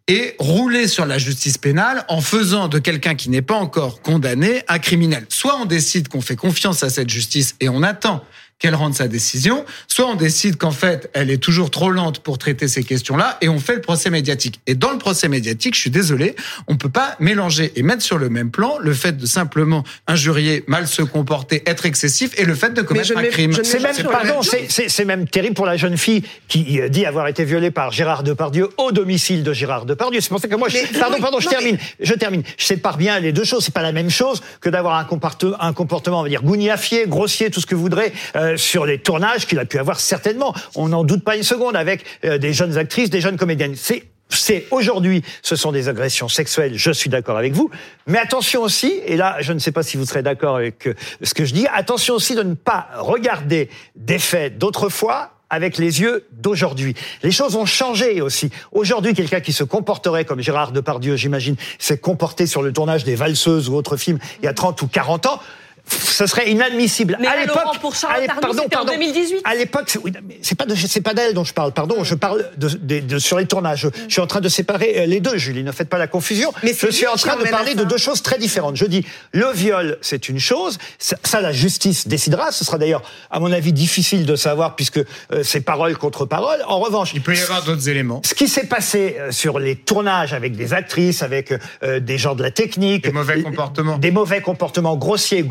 et 0.07 0.35
rouler 0.39 0.87
sur 0.87 1.07
la 1.07 1.19
justice 1.19 1.57
pénale 1.57 2.05
en 2.09 2.21
faisant 2.21 2.69
de 2.69 2.79
quelqu'un 2.79 3.15
qui 3.15 3.31
n'est 3.31 3.43
pas 3.43 3.55
encore 3.55 4.03
condamné 4.03 4.63
un 4.69 4.79
criminel. 4.79 5.25
Soit 5.31 5.57
on 5.57 5.65
décide 5.65 6.09
qu'on 6.09 6.21
fait 6.21 6.37
confiance 6.37 6.83
à 6.83 6.91
cette 6.91 7.09
justice 7.09 7.57
et 7.61 7.69
on 7.69 7.83
attend 7.83 8.23
qu'elle 8.59 8.75
rende 8.75 8.95
sa 8.95 9.09
décision, 9.09 9.65
soit 9.89 10.07
on 10.07 10.15
décide 10.15 10.57
qu'en 10.57 10.71
fait, 10.71 11.11
elle 11.13 11.31
est 11.31 11.39
toujours 11.43 11.71
trop 11.71 11.91
lente 11.91 12.21
pour 12.21 12.39
traiter 12.39 12.69
ces 12.69 12.83
questions-là 12.85 13.37
et 13.41 13.49
on 13.49 13.59
fait 13.59 13.75
le 13.75 13.81
procès 13.81 14.11
médiatique. 14.11 14.61
Et 14.67 14.75
dans 14.75 14.91
le 14.93 14.99
procès 14.99 15.29
médiatique, 15.29 15.75
je 15.75 15.81
suis 15.81 15.91
désolé, 15.91 16.35
on 16.69 16.77
peut 16.77 16.89
pas 16.89 17.17
mélanger 17.21 17.73
et 17.77 17.83
mettre 17.83 18.03
sur 18.03 18.17
le 18.19 18.29
même 18.29 18.51
plan 18.51 18.79
le 18.81 18.95
fait 18.95 19.17
de 19.17 19.27
simplement 19.27 19.85
injurier, 20.07 20.65
mal 20.67 20.87
se 20.87 21.03
comporter, 21.03 21.63
être 21.67 21.85
excessif 21.87 22.31
et 22.39 22.45
le 22.45 22.55
fait 22.55 22.73
de 22.75 22.83
commettre 22.83 23.17
un 23.17 23.25
crime. 23.25 23.53
C'est 23.63 23.81
même, 23.81 23.95
pardon, 24.11 24.41
même 24.41 24.67
c'est- 24.69 25.27
terrible 25.31 25.55
pour 25.55 25.67
la 25.67 25.77
jeune 25.77 25.97
fille 25.97 26.23
qui 26.49 26.81
euh, 26.81 26.89
dit 26.89 27.05
avoir 27.07 27.29
été 27.29 27.45
violée 27.45 27.71
par 27.71 27.91
Gérard 27.93 28.23
Depardieu 28.23 28.69
au 28.79 28.93
domicile 28.93 29.43
de 29.43 29.53
Gérard 29.53 29.85
Depardieu. 29.85 30.21
C'est 30.21 30.29
pour 30.29 30.41
ça 30.41 30.49
que 30.49 30.55
moi, 30.57 30.69
je, 30.69 30.77
Mais- 30.79 30.99
pardon, 30.99 31.19
pardon, 31.21 31.41
je 31.41 31.47
non, 31.47 31.51
termine, 31.51 31.79
je 32.01 32.15
termine. 32.15 32.43
Je 32.57 32.65
sépare 32.65 32.97
bien 32.97 33.19
les 33.21 33.33
deux 33.33 33.45
choses. 33.45 33.65
C'est 33.65 33.75
pas 33.75 33.83
la 33.83 33.93
même 33.93 34.11
chose 34.11 34.43
que 34.61 34.69
d'avoir 34.71 34.97
un, 34.97 35.05
comporte- 35.05 35.45
un 35.61 35.73
comportement, 35.73 36.21
on 36.21 36.23
va 36.23 36.29
dire, 36.29 36.43
gougnafier, 36.43 37.07
grossier, 37.07 37.51
tout 37.51 37.61
ce 37.61 37.67
que 37.67 37.75
vous 37.75 37.83
voudrez, 37.83 38.13
euh, 38.37 38.44
sur 38.57 38.87
les 38.87 38.99
tournages 38.99 39.47
qu'il 39.47 39.59
a 39.59 39.65
pu 39.65 39.79
avoir 39.79 40.01
certainement. 40.01 40.55
On 40.75 40.89
n'en 40.89 41.05
doute 41.05 41.25
pas 41.25 41.37
une 41.37 41.43
seconde 41.43 41.77
avec 41.77 42.05
euh, 42.25 42.39
des 42.39 42.53
jeunes 42.53 42.77
actrices, 42.79 43.11
des 43.11 43.21
jeunes 43.21 43.37
comédiennes. 43.37 43.75
C'est 43.77 44.05
c'est 44.31 44.67
aujourd'hui, 44.71 45.23
ce 45.43 45.55
sont 45.55 45.71
des 45.71 45.89
agressions 45.89 46.29
sexuelles, 46.29 46.73
je 46.77 46.91
suis 46.91 47.11
d'accord 47.11 47.37
avec 47.37 47.53
vous. 47.53 47.71
Mais 48.07 48.19
attention 48.19 48.63
aussi, 48.63 49.01
et 49.07 49.17
là, 49.17 49.37
je 49.41 49.53
ne 49.53 49.59
sais 49.59 49.71
pas 49.71 49.83
si 49.83 49.97
vous 49.97 50.07
serez 50.07 50.23
d'accord 50.23 50.57
avec 50.57 50.89
euh, 50.89 50.95
ce 51.23 51.35
que 51.35 51.45
je 51.45 51.53
dis, 51.53 51.67
attention 51.73 52.15
aussi 52.15 52.35
de 52.35 52.43
ne 52.43 52.55
pas 52.55 52.89
regarder 52.97 53.69
des 53.95 54.19
faits 54.19 54.59
d'autrefois 54.59 55.31
avec 55.51 55.79
les 55.79 56.01
yeux 56.01 56.27
d'aujourd'hui. 56.33 56.95
Les 57.23 57.31
choses 57.31 57.55
ont 57.55 57.67
changé 57.67 58.21
aussi. 58.21 58.51
Aujourd'hui, 58.73 59.15
quelqu'un 59.15 59.41
qui 59.41 59.53
se 59.53 59.63
comporterait 59.63 60.25
comme 60.25 60.41
Gérard 60.41 60.73
Depardieu, 60.73 61.17
j'imagine, 61.17 61.57
s'est 61.79 61.99
comporté 61.99 62.47
sur 62.47 62.63
le 62.63 62.73
tournage 62.73 63.05
des 63.05 63.15
Valseuses 63.15 63.69
ou 63.69 63.75
autres 63.75 63.97
films 63.97 64.19
il 64.41 64.47
y 64.47 64.49
a 64.49 64.55
30 64.55 64.81
ou 64.83 64.89
40 64.89 65.27
ans, 65.27 65.41
ce 65.87 66.27
serait 66.27 66.51
inadmissible. 66.51 67.17
Mais 67.21 67.27
à 67.27 67.37
l'époque, 67.41 67.57
Laurent, 67.65 67.79
pour 67.81 67.95
Charlotte 67.95 68.29
Arnould, 68.29 68.59
c'était 68.63 68.77
en 68.77 68.85
2018. 68.85 69.41
À 69.45 69.55
l'époque, 69.55 69.85
c'est- 69.89 69.99
oui, 69.99 70.13
mais 70.27 70.39
c'est 70.43 70.55
pas 70.55 70.65
de- 70.65 70.75
c'est 70.75 71.01
pas 71.03 71.13
d'elle 71.13 71.35
dont 71.35 71.45
je 71.45 71.53
parle. 71.53 71.73
Pardon, 71.73 72.03
je 72.05 72.15
parle 72.15 72.49
de, 72.57 72.69
de- 72.69 73.01
de- 73.01 73.19
sur 73.19 73.37
les 73.39 73.47
tournages. 73.47 73.89
Je 74.09 74.13
suis 74.13 74.21
en 74.23 74.27
train 74.27 74.41
de 74.41 74.49
séparer 74.49 74.95
euh, 75.01 75.07
les 75.07 75.21
deux, 75.21 75.37
Julie. 75.37 75.63
Ne 75.63 75.73
faites 75.73 75.89
pas 75.89 75.99
la 75.99 76.07
confusion. 76.07 76.53
Mais 76.63 76.73
je 76.73 76.91
suis 76.91 77.07
en 77.07 77.17
train 77.17 77.37
de 77.37 77.45
parler 77.49 77.75
de 77.75 77.85
deux 77.85 77.99
choses 77.99 78.23
très 78.23 78.39
différentes. 78.39 78.77
Je 78.77 78.87
dis 78.87 79.05
le 79.33 79.51
viol, 79.53 79.99
c'est 80.01 80.29
une 80.29 80.39
chose. 80.39 80.79
Ça, 80.99 81.17
ça, 81.23 81.41
la 81.41 81.53
justice 81.53 82.09
décidera. 82.09 82.51
Ce 82.53 82.65
sera 82.65 82.79
d'ailleurs, 82.79 83.03
à 83.31 83.41
mon 83.41 83.53
avis, 83.53 83.73
difficile 83.73 84.25
de 84.25 84.37
savoir 84.37 84.77
puisque 84.77 84.99
euh, 84.99 85.43
c'est 85.43 85.61
parole 85.61 85.97
contre 85.99 86.25
parole. 86.25 86.61
En 86.67 86.79
revanche, 86.81 87.13
Il 87.15 87.21
peut 87.21 87.35
y 87.37 87.41
avoir 87.43 87.63
d'autres 87.63 87.89
éléments. 87.89 88.23
ce 88.25 88.35
qui 88.35 88.49
s'est 88.49 88.67
passé 88.67 89.17
euh, 89.19 89.33
sur 89.33 89.59
les 89.59 89.77
tournages 89.77 90.33
avec 90.33 90.57
des 90.57 90.73
actrices, 90.73 91.23
avec 91.23 91.53
euh, 91.83 92.01
des 92.01 92.17
gens 92.19 92.35
de 92.35 92.43
la 92.43 92.51
technique, 92.51 93.05
Des 93.05 93.13
mauvais 93.13 93.43
comportements. 93.43 93.99
des 93.99 94.11
mauvais 94.11 94.41
comportements 94.41 94.97
grossiers, 94.97 95.43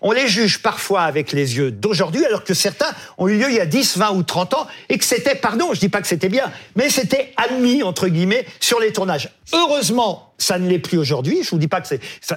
on 0.00 0.12
les 0.12 0.28
juge 0.28 0.62
parfois 0.62 1.02
avec 1.02 1.32
les 1.32 1.56
yeux 1.56 1.70
d'aujourd'hui, 1.70 2.24
alors 2.24 2.44
que 2.44 2.54
certains 2.54 2.92
ont 3.18 3.28
eu 3.28 3.38
lieu 3.38 3.48
il 3.48 3.56
y 3.56 3.60
a 3.60 3.66
10, 3.66 3.98
20 3.98 4.10
ou 4.12 4.22
30 4.22 4.54
ans, 4.54 4.66
et 4.88 4.98
que 4.98 5.04
c'était, 5.04 5.34
pardon, 5.34 5.72
je 5.72 5.80
dis 5.80 5.88
pas 5.88 6.00
que 6.00 6.08
c'était 6.08 6.28
bien, 6.28 6.50
mais 6.76 6.90
c'était 6.90 7.32
admis, 7.36 7.82
entre 7.82 8.08
guillemets, 8.08 8.46
sur 8.60 8.80
les 8.80 8.92
tournages. 8.92 9.30
Heureusement, 9.52 10.34
ça 10.38 10.58
ne 10.58 10.68
l'est 10.68 10.78
plus 10.78 10.98
aujourd'hui, 10.98 11.40
je 11.42 11.50
vous 11.50 11.58
dis 11.58 11.68
pas 11.68 11.80
que 11.80 11.88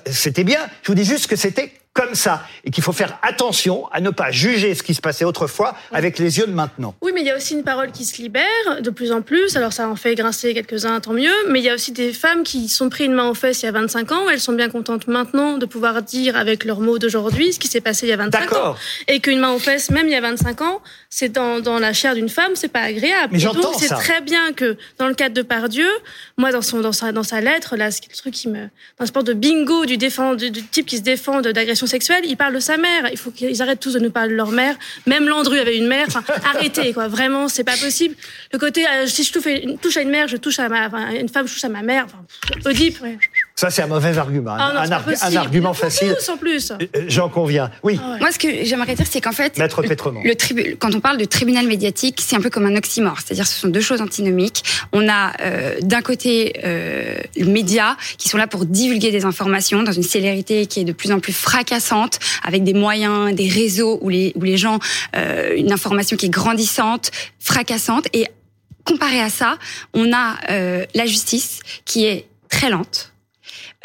c'était 0.06 0.44
bien, 0.44 0.68
je 0.84 0.88
vous 0.88 0.96
dis 0.96 1.06
juste 1.06 1.28
que 1.28 1.36
c'était 1.36 1.72
comme 1.98 2.14
ça, 2.16 2.44
et 2.64 2.70
qu'il 2.72 2.84
faut 2.84 2.94
faire 2.94 3.18
attention 3.24 3.88
à 3.92 4.00
ne 4.02 4.12
pas 4.12 4.30
juger 4.32 4.76
ce 4.76 4.84
qui 4.84 4.94
se 4.94 5.02
passait 5.02 5.26
autrefois 5.26 5.76
avec 5.92 6.20
les 6.20 6.38
yeux 6.38 6.46
de 6.48 6.52
maintenant. 6.54 6.94
Oui, 7.02 7.12
mais 7.14 7.22
il 7.22 7.28
y 7.28 7.32
a 7.32 7.36
aussi 7.36 7.54
une 7.56 7.64
parole 7.64 7.92
qui 7.92 8.06
se 8.06 8.22
libère 8.22 8.82
de 8.82 8.90
plus 8.92 9.12
en 9.12 9.22
plus. 9.22 9.56
Alors 9.58 9.74
ça 9.74 9.90
en 9.90 9.96
fait 9.96 10.14
grincer 10.16 10.54
quelques-uns, 10.54 11.00
tant 11.00 11.14
mieux. 11.14 11.34
Mais 11.50 11.60
il 11.60 11.66
y 11.66 11.70
a 11.70 11.74
aussi 11.74 11.92
des 11.92 12.14
femmes 12.14 12.44
qui 12.44 12.70
sont 12.70 12.90
pris 12.90 13.06
une 13.06 13.14
main 13.14 13.28
aux 13.30 13.34
fesses 13.34 13.64
il 13.64 13.66
y 13.66 13.70
a 13.70 13.72
25 13.72 14.12
ans. 14.12 14.30
Elles 14.30 14.40
sont 14.40 14.54
bien 14.54 14.70
contentes 14.70 15.08
maintenant 15.08 15.58
de 15.58 15.66
pouvoir 15.66 16.02
dire 16.04 16.38
avec 16.38 16.64
leurs 16.66 16.80
mots 16.80 17.00
d'aujourd'hui 17.00 17.52
ce 17.54 17.60
qui 17.60 17.68
s'est 17.68 17.82
passé 17.82 18.06
il 18.06 18.10
y 18.10 18.14
a 18.14 18.18
25 18.18 18.54
ans. 18.54 18.76
Et 19.08 19.20
qu'une 19.20 19.40
main 19.40 19.52
aux 19.54 19.60
fesses, 19.60 19.90
même 19.90 20.08
il 20.08 20.12
y 20.14 20.16
a 20.16 20.22
25 20.22 20.62
ans, 20.62 20.82
c'est 21.10 21.30
dans, 21.30 21.60
dans 21.60 21.80
la 21.80 21.94
chair 21.94 22.14
d'une 22.14 22.30
femme, 22.30 22.52
c'est 22.56 22.68
pas 22.68 22.82
agréable. 22.82 23.34
Mais 23.34 23.40
j'entends 23.40 23.62
donc 23.72 23.76
c'est 23.80 23.88
ça. 23.88 23.96
très 23.96 24.22
bien 24.22 24.54
que 24.54 24.78
dans 25.00 25.08
le 25.08 25.16
cadre 25.16 25.34
de 25.36 25.42
Pardieu, 25.42 25.90
moi 26.38 26.52
dans 26.52 26.62
son 26.62 26.82
dans 26.82 26.92
sa 26.92 27.12
dans 27.12 27.24
sa 27.24 27.42
lettre 27.42 27.76
là, 27.76 27.90
c'est 27.92 28.02
le 28.10 28.16
truc 28.16 28.34
qui 28.34 28.48
me 28.50 28.62
dans 29.00 29.02
ce 29.02 29.08
sport 29.08 29.24
de 29.24 29.34
bingo 29.34 29.86
du 29.86 29.98
défend 29.98 30.36
du, 30.36 30.52
du 30.52 30.64
type 30.64 30.86
qui 30.86 30.98
se 30.98 31.02
défend 31.02 31.42
de- 31.42 31.52
d'agression 31.88 31.98
sexuelle, 31.98 32.24
il 32.26 32.38
parle 32.38 32.54
de 32.54 32.60
sa 32.60 32.78
mère. 32.78 33.10
Il 33.12 33.18
faut 33.18 33.32
qu'ils 33.32 33.62
arrêtent 33.62 33.80
tous 33.80 33.94
de 33.94 34.00
nous 34.00 34.12
parler 34.12 34.32
de 34.32 34.36
leur 34.36 34.52
mère. 34.52 34.76
Même 35.06 35.28
Landru 35.28 35.58
avait 35.60 35.78
une 35.78 35.88
mère. 35.88 36.06
Enfin, 36.08 36.24
arrêtez 36.56 36.94
quoi. 36.94 37.08
Vraiment, 37.08 37.48
c'est 37.48 37.64
pas 37.64 37.78
possible. 37.78 38.16
Le 38.54 38.60
côté 38.60 38.86
euh, 38.86 39.08
si 39.08 39.24
je 39.24 39.32
touche, 39.32 39.98
à 39.98 40.02
une 40.02 40.10
mère, 40.10 40.28
je 40.28 40.38
touche 40.38 40.60
à 40.60 40.70
ma 40.70 40.88
enfin, 40.88 41.12
une 41.12 41.30
femme, 41.30 41.48
je 41.48 41.54
touche 41.54 41.64
à 41.64 41.70
ma 41.70 41.82
mère. 41.82 42.06
Enfin, 42.06 42.24
pff, 42.54 42.66
Oedipe, 42.66 43.02
ouais. 43.02 43.18
Ça, 43.60 43.72
c'est 43.72 43.82
un 43.82 43.88
mauvais 43.88 44.16
argument. 44.20 44.56
Ah 44.56 44.72
non, 44.72 44.82
un, 44.82 44.88
pas 44.88 44.98
argu- 45.00 45.18
un 45.20 45.36
argument 45.36 45.72
Il 45.74 45.80
y 45.80 45.84
en 45.84 45.88
a 45.88 45.90
facile. 45.90 46.14
plus, 46.14 46.30
en 46.30 46.38
plus. 46.38 46.72
Euh, 46.72 47.06
J'en 47.08 47.28
conviens. 47.28 47.72
Oui, 47.82 48.00
Ah 48.00 48.12
ouais. 48.12 48.20
Moi, 48.20 48.32
ce 48.32 48.38
que 48.38 48.48
j'aimerais 48.64 48.94
dire, 48.94 49.08
c'est 49.10 49.20
qu'en 49.20 49.32
fait, 49.32 49.58
Maître 49.58 49.82
le 49.82 50.36
tribu- 50.36 50.76
quand 50.78 50.94
on 50.94 51.00
parle 51.00 51.18
de 51.18 51.26
tribunal 51.26 51.66
médiatique, 51.66 52.22
c'est 52.24 52.36
un 52.36 52.40
peu 52.40 52.52
comme 52.52 52.68
un 52.68 52.76
oxymore, 52.76 53.18
c'est-à-dire 53.20 53.48
ce 53.48 53.60
sont 53.60 53.68
deux 53.68 53.82
choses 53.82 54.00
antinomiques. 54.00 54.64
On 54.92 55.10
a 55.10 55.34
euh, 55.42 55.76
d'un 55.82 56.04
côté 56.04 56.54
euh, 56.64 57.18
les 57.36 57.46
médias 57.46 57.96
qui 58.20 58.30
sont 58.30 58.38
là 58.38 58.46
pour 58.46 58.64
divulguer 58.66 59.10
des 59.12 59.26
informations 59.26 59.82
dans 59.82 59.92
une 59.92 60.04
célérité 60.04 60.68
qui 60.68 60.82
est 60.82 60.86
de 60.86 60.92
plus 60.94 61.12
en 61.12 61.20
plus 61.20 61.34
fracassante, 61.34 62.20
avec 62.44 62.64
des 62.64 62.76
moyens, 62.76 63.34
des 63.34 63.50
réseaux 63.50 63.98
où 64.02 64.10
les 64.10 64.34
où 64.36 64.44
les 64.44 64.58
gens, 64.58 64.78
euh, 65.16 65.56
une 65.58 65.72
information 65.72 66.16
qui 66.16 66.28
est 66.28 66.30
grandissante, 66.30 67.10
fracassante, 67.40 68.06
et 68.14 68.28
comparé 68.84 69.20
à 69.20 69.30
ça, 69.32 69.58
on 69.96 70.14
a 70.14 70.36
euh, 70.52 70.86
la 70.94 71.08
justice 71.08 71.60
qui 71.86 72.06
est 72.06 72.28
très 72.50 72.70
lente. 72.70 73.14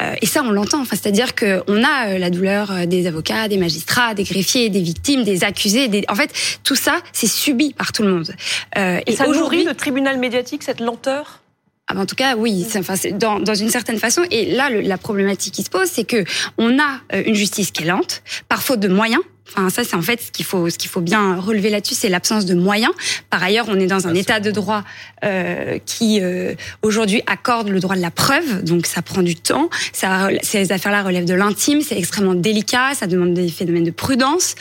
Euh, 0.03 0.15
et 0.21 0.25
ça, 0.25 0.43
on 0.43 0.51
l'entend. 0.51 0.81
Enfin, 0.81 0.95
c'est-à-dire 0.95 1.35
que 1.35 1.63
on 1.67 1.83
a 1.83 2.09
euh, 2.09 2.17
la 2.17 2.29
douleur 2.29 2.71
euh, 2.71 2.85
des 2.85 3.07
avocats, 3.07 3.47
des 3.47 3.57
magistrats, 3.57 4.13
des 4.13 4.23
greffiers, 4.23 4.69
des 4.69 4.81
victimes, 4.81 5.23
des 5.23 5.43
accusés. 5.43 5.87
Des... 5.87 6.03
En 6.09 6.15
fait, 6.15 6.31
tout 6.63 6.75
ça, 6.75 6.95
c'est 7.13 7.27
subi 7.27 7.73
par 7.73 7.91
tout 7.91 8.03
le 8.03 8.09
monde. 8.09 8.33
Euh, 8.77 8.99
Et 9.05 9.15
ça 9.15 9.25
nourrit 9.25 9.37
aujourd'hui, 9.37 9.63
le 9.63 9.75
tribunal 9.75 10.17
médiatique, 10.17 10.63
cette 10.63 10.79
lenteur? 10.79 11.42
Ah 11.87 11.93
ben, 11.95 12.01
en 12.01 12.05
tout 12.05 12.15
cas, 12.15 12.35
oui, 12.37 12.65
c'est- 12.69 12.79
enfin, 12.79 12.95
c'est 12.95 13.11
dans, 13.11 13.39
dans 13.39 13.55
une 13.55 13.69
certaine 13.69 13.99
façon. 13.99 14.21
Et 14.31 14.53
là, 14.55 14.69
le- 14.69 14.81
la 14.81 14.97
problématique 14.97 15.53
qui 15.53 15.63
se 15.63 15.69
pose, 15.69 15.89
c'est 15.89 16.05
que 16.05 16.23
on 16.57 16.79
a 16.79 17.01
euh, 17.13 17.23
une 17.25 17.35
justice 17.35 17.71
qui 17.71 17.83
est 17.83 17.87
lente, 17.87 18.23
par 18.47 18.63
faute 18.63 18.79
de 18.79 18.87
moyens. 18.87 19.21
Enfin, 19.49 19.69
ça, 19.69 19.83
c'est 19.83 19.95
en 19.97 20.01
fait 20.01 20.21
ce 20.21 20.31
qu'il 20.31 20.45
faut, 20.45 20.69
ce 20.69 20.77
qu'il 20.77 20.89
faut 20.89 21.01
bien 21.01 21.35
relever 21.35 21.69
là-dessus, 21.69 21.93
c'est 21.95 22.07
l'absence 22.07 22.45
de 22.45 22.55
moyens. 22.55 22.91
Par 23.29 23.43
ailleurs, 23.43 23.65
on 23.67 23.77
est 23.77 23.87
dans 23.87 24.07
un 24.07 24.15
état 24.15 24.39
de 24.39 24.49
droit 24.49 24.83
euh, 25.25 25.77
qui 25.85 26.21
euh, 26.21 26.55
aujourd'hui 26.81 27.21
accorde 27.27 27.67
le 27.67 27.81
droit 27.81 27.97
de 27.97 28.01
la 28.01 28.09
preuve, 28.11 28.63
donc 28.63 28.85
ça 28.87 29.01
prend 29.01 29.21
du 29.21 29.35
temps. 29.35 29.69
Ça, 29.91 30.29
ces 30.41 30.71
affaires-là 30.71 31.03
relèvent 31.03 31.25
de 31.25 31.33
l'intime, 31.33 31.81
c'est 31.81 31.97
extrêmement 31.97 32.33
délicat, 32.35 32.93
ça 32.95 33.05
demande 33.07 33.33
des 33.33 33.49
phénomènes 33.49 33.83
de 33.83 33.91
prudence. 33.91 34.55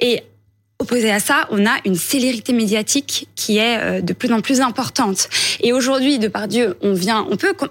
Et 0.00 0.24
Opposé 0.84 1.10
à 1.10 1.18
ça, 1.18 1.48
on 1.50 1.64
a 1.64 1.78
une 1.86 1.94
célérité 1.94 2.52
médiatique 2.52 3.26
qui 3.36 3.56
est 3.56 3.78
euh, 3.78 4.00
de 4.02 4.12
plus 4.12 4.30
en 4.34 4.42
plus 4.42 4.60
importante. 4.60 5.30
Et 5.62 5.72
aujourd'hui, 5.72 6.18
de 6.18 6.28
par 6.28 6.46
Dieu, 6.46 6.76
on 6.82 6.92
vient, 6.92 7.26
on 7.30 7.38
peut 7.38 7.54
com- 7.54 7.70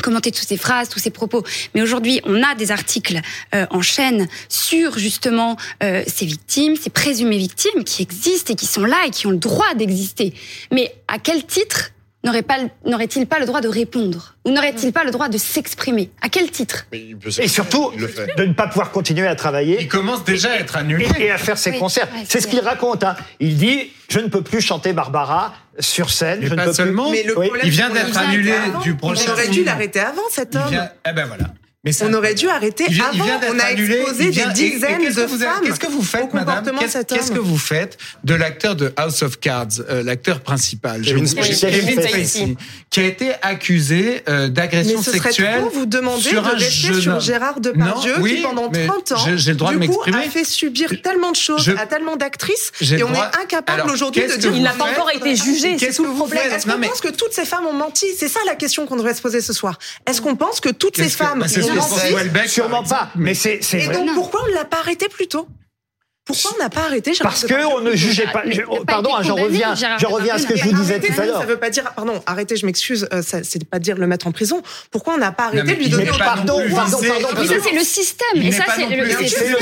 commenter 0.00 0.30
toutes 0.30 0.46
ces 0.46 0.56
phrases, 0.56 0.88
tous 0.88 1.00
ces 1.00 1.10
propos, 1.10 1.42
mais 1.74 1.82
aujourd'hui, 1.82 2.20
on 2.24 2.40
a 2.40 2.54
des 2.54 2.70
articles 2.70 3.20
euh, 3.56 3.66
en 3.70 3.82
chaîne 3.82 4.28
sur 4.48 4.96
justement 4.96 5.56
euh, 5.82 6.04
ces 6.06 6.24
victimes, 6.24 6.76
ces 6.76 6.90
présumées 6.90 7.36
victimes 7.36 7.82
qui 7.82 8.02
existent 8.02 8.52
et 8.52 8.56
qui 8.56 8.66
sont 8.66 8.84
là 8.84 8.98
et 9.08 9.10
qui 9.10 9.26
ont 9.26 9.32
le 9.32 9.38
droit 9.38 9.74
d'exister. 9.74 10.32
Mais 10.70 10.94
à 11.08 11.18
quel 11.18 11.44
titre 11.44 11.90
n'aurait 12.24 12.42
pas, 12.42 12.58
n'aurait-il 12.86 13.26
pas 13.26 13.38
le 13.38 13.46
droit 13.46 13.60
de 13.60 13.68
répondre 13.68 14.34
ou 14.44 14.50
n'aurait-il 14.50 14.92
pas 14.92 15.04
le 15.04 15.10
droit 15.10 15.28
de 15.28 15.38
s'exprimer? 15.38 16.10
À 16.20 16.28
quel 16.28 16.50
titre? 16.50 16.86
Et 16.92 17.48
surtout 17.48 17.90
Il 17.94 18.00
le 18.00 18.08
fait. 18.08 18.36
de 18.36 18.44
ne 18.44 18.52
pas 18.52 18.68
pouvoir 18.68 18.90
continuer 18.90 19.26
à 19.26 19.34
travailler 19.34 19.78
Il 19.80 19.88
commence 19.88 20.24
déjà 20.24 20.52
à 20.52 20.56
être 20.56 20.76
annulé. 20.76 21.06
et, 21.18 21.24
et 21.24 21.30
à 21.30 21.38
faire 21.38 21.58
ses 21.58 21.70
Oui, 21.72 21.78
concerts. 21.78 22.08
ouais, 22.14 22.24
c'est 22.28 22.40
ce 22.40 22.46
qu'il 22.46 22.60
raconte. 22.60 23.04
Hein. 23.04 23.16
Il 23.40 23.56
dit 23.56 23.90
je 24.08 24.18
ne 24.20 24.28
peux 24.28 24.42
plus 24.42 24.60
chanter 24.60 24.92
Barbara 24.92 25.54
sur 25.78 26.10
scène. 26.10 26.40
Mais 26.40 26.46
je 26.46 26.52
ne 26.52 26.56
pas 26.56 26.64
peux 26.66 26.72
seulement. 26.72 27.10
Mais 27.10 27.22
le 27.22 27.38
Oui. 27.38 27.46
problème, 27.46 27.66
Il 27.66 27.70
vient 27.72 27.88
d'être 27.90 28.16
annulé 28.18 28.52
avant. 28.52 28.80
du 28.80 28.94
prochain 28.94 29.24
On 29.28 29.32
aurait 29.32 29.48
dû 29.48 29.64
l'arrêter 29.64 30.00
avant 30.00 30.22
cet 30.30 30.50
Il 30.54 30.58
homme. 30.58 30.68
vient- 30.70 30.90
Eh 31.08 31.12
ben 31.12 31.24
voilà. 31.26 31.44
Mais 31.84 31.90
ça- 31.90 32.06
On 32.08 32.14
aurait 32.14 32.34
dû 32.34 32.48
arrêter 32.48 32.84
Il 32.86 32.94
vient- 32.94 33.06
il 33.12 33.16
avant. 33.20 33.24
vient 33.24 33.38
d'être 33.40 33.54
On 33.56 33.58
a 33.58 33.64
annulé, 33.64 33.96
exposé 33.96 34.24
il 34.26 34.30
vient- 34.30 34.52
des 34.52 34.62
et- 34.62 34.66
et 34.66 34.70
dizaines 34.70 34.98
qu'est-ce 35.00 35.16
que 35.16 35.20
de 35.22 35.26
vous 35.26 35.38
femmes. 35.38 35.64
Qu'est-ce 35.64 35.80
que 35.80 35.86
vous 35.90 36.02
faites, 36.02 36.32
madame 36.32 36.64
comportement 36.64 36.80
de 36.80 37.14
Qu'est-ce 37.14 37.32
que 37.32 37.38
vous 37.40 37.58
faites 37.58 37.98
de 38.22 38.34
l'acteur 38.34 38.76
de 38.76 38.92
House 38.96 39.22
of 39.22 39.40
Cards, 39.40 39.66
euh, 39.90 40.04
l'acteur 40.04 40.42
principal, 40.42 41.02
Kevin 41.02 41.26
Spacey. 41.26 41.70
Kevin 41.72 42.00
Spacey. 42.00 42.56
qui 42.88 43.00
a 43.00 43.02
été 43.02 43.32
accusé 43.42 44.22
euh, 44.28 44.42
Mais 44.44 44.50
d'agression 44.50 45.02
sexuelle 45.02 45.64
vous 45.74 45.86
demander 45.86 46.22
sur 46.22 46.42
de 46.42 46.48
un 46.50 46.56
jeune 46.58 47.00
sur. 47.00 47.18
Gérard 47.20 47.58
Depardieu 47.58 48.12
Non, 48.16 48.22
oui, 48.22 48.36
qui 48.36 48.42
pendant 48.42 48.70
mais 48.70 48.86
30 48.86 49.10
ans 49.12 49.16
j'ai- 49.26 49.38
j'ai 49.38 49.50
le 49.50 49.56
droit 49.56 49.72
de 49.72 49.78
du 49.78 49.86
coup, 49.88 49.92
m'exprimer. 50.04 50.18
a 50.26 50.30
fait 50.30 50.44
subir 50.44 50.88
tellement 51.02 51.32
de 51.32 51.36
choses 51.36 51.64
Je- 51.64 51.72
à 51.72 51.86
tellement 51.86 52.14
d'actrices 52.16 52.70
J'ai 52.80 52.94
et 52.94 52.98
le 52.98 53.06
on 53.06 53.10
droit- 53.10 53.28
est 53.34 53.42
incapable 53.42 53.80
Alors, 53.80 53.92
aujourd'hui 53.92 54.22
de 54.22 54.36
dire 54.36 54.52
Il 54.54 54.62
n'a 54.62 54.70
pas 54.70 54.84
encore 54.84 55.10
été 55.10 55.34
jugé, 55.34 55.72
c'est 55.72 55.86
Qu'est-ce 55.86 55.96
tout 55.96 56.02
que 56.04 56.08
le 56.08 56.12
vous 56.12 56.18
problème. 56.20 56.42
faites 56.44 56.52
Est-ce 56.58 56.66
qu'on 56.66 56.80
pense 56.80 57.00
que 57.00 57.08
toutes 57.08 57.32
ces 57.32 57.44
femmes 57.44 57.66
ont 57.66 57.72
menti? 57.72 58.06
C'est 58.16 58.28
ça 58.28 58.38
la 58.46 58.54
question 58.54 58.86
qu'on 58.86 58.94
devrait 58.96 59.14
se 59.14 59.22
poser 59.22 59.40
ce 59.40 59.52
soir. 59.52 59.80
Est-ce 60.08 60.20
qu'on 60.20 60.36
pense 60.36 60.60
que 60.60 60.68
toutes 60.68 60.96
ces 60.96 61.08
femmes 61.08 61.42
Sûrement 62.46 62.82
pas. 62.82 63.08
Mais 63.14 63.34
c'est 63.34 63.62
c'est 63.62 63.84
Et 63.84 63.88
donc 63.88 64.14
pourquoi 64.14 64.42
on 64.44 64.48
ne 64.48 64.54
l'a 64.54 64.64
pas 64.64 64.78
arrêté 64.78 65.08
plus 65.08 65.28
tôt? 65.28 65.46
Pourquoi 66.24 66.52
on 66.56 66.62
n'a 66.62 66.70
pas 66.70 66.82
arrêté 66.82 67.14
Gérard 67.14 67.32
Parce 67.32 67.46
qu'on 67.46 67.80
ne 67.80 67.96
jugeait 67.96 68.28
pas. 68.32 68.44
Je- 68.48 68.60
n'a 68.60 68.66
pas 68.66 68.84
pardon, 68.86 69.10
été 69.10 69.18
hein, 69.18 69.22
j'en 69.24 69.34
reviens. 69.34 69.74
Je 69.74 70.06
reviens 70.06 70.34
à 70.34 70.38
ce 70.38 70.46
que 70.46 70.56
je 70.56 70.62
vous 70.64 70.72
disais 70.72 70.94
Arrêter, 70.94 71.12
tout 71.12 71.20
à 71.20 71.26
l'heure. 71.26 71.40
Ça 71.40 71.46
veut 71.46 71.56
pas 71.56 71.70
dire, 71.70 71.82
pardon, 71.96 72.22
arrêtez, 72.26 72.54
je 72.56 72.64
m'excuse, 72.64 73.08
euh, 73.12 73.22
ça- 73.22 73.42
c'est 73.42 73.64
pas 73.68 73.80
dire 73.80 73.96
le 73.96 74.06
mettre 74.06 74.28
en 74.28 74.32
prison. 74.32 74.62
Pourquoi 74.92 75.14
on 75.14 75.18
n'a 75.18 75.32
pas 75.32 75.46
arrêté 75.46 75.64
mais 75.64 75.74
de 75.74 75.78
lui 75.80 75.88
donner 75.88 76.04
pardon, 76.16 76.62
pardon, 76.72 76.98
visé. 76.98 77.08
pardon, 77.22 77.40
Mais 77.40 77.46
ça, 77.48 77.54
c'est 77.64 77.74
le 77.74 77.80
système. 77.84 78.26
Il 78.36 78.46
et 78.46 78.52
ça, 78.52 78.64
c'est 78.76 78.86
le, 78.96 79.10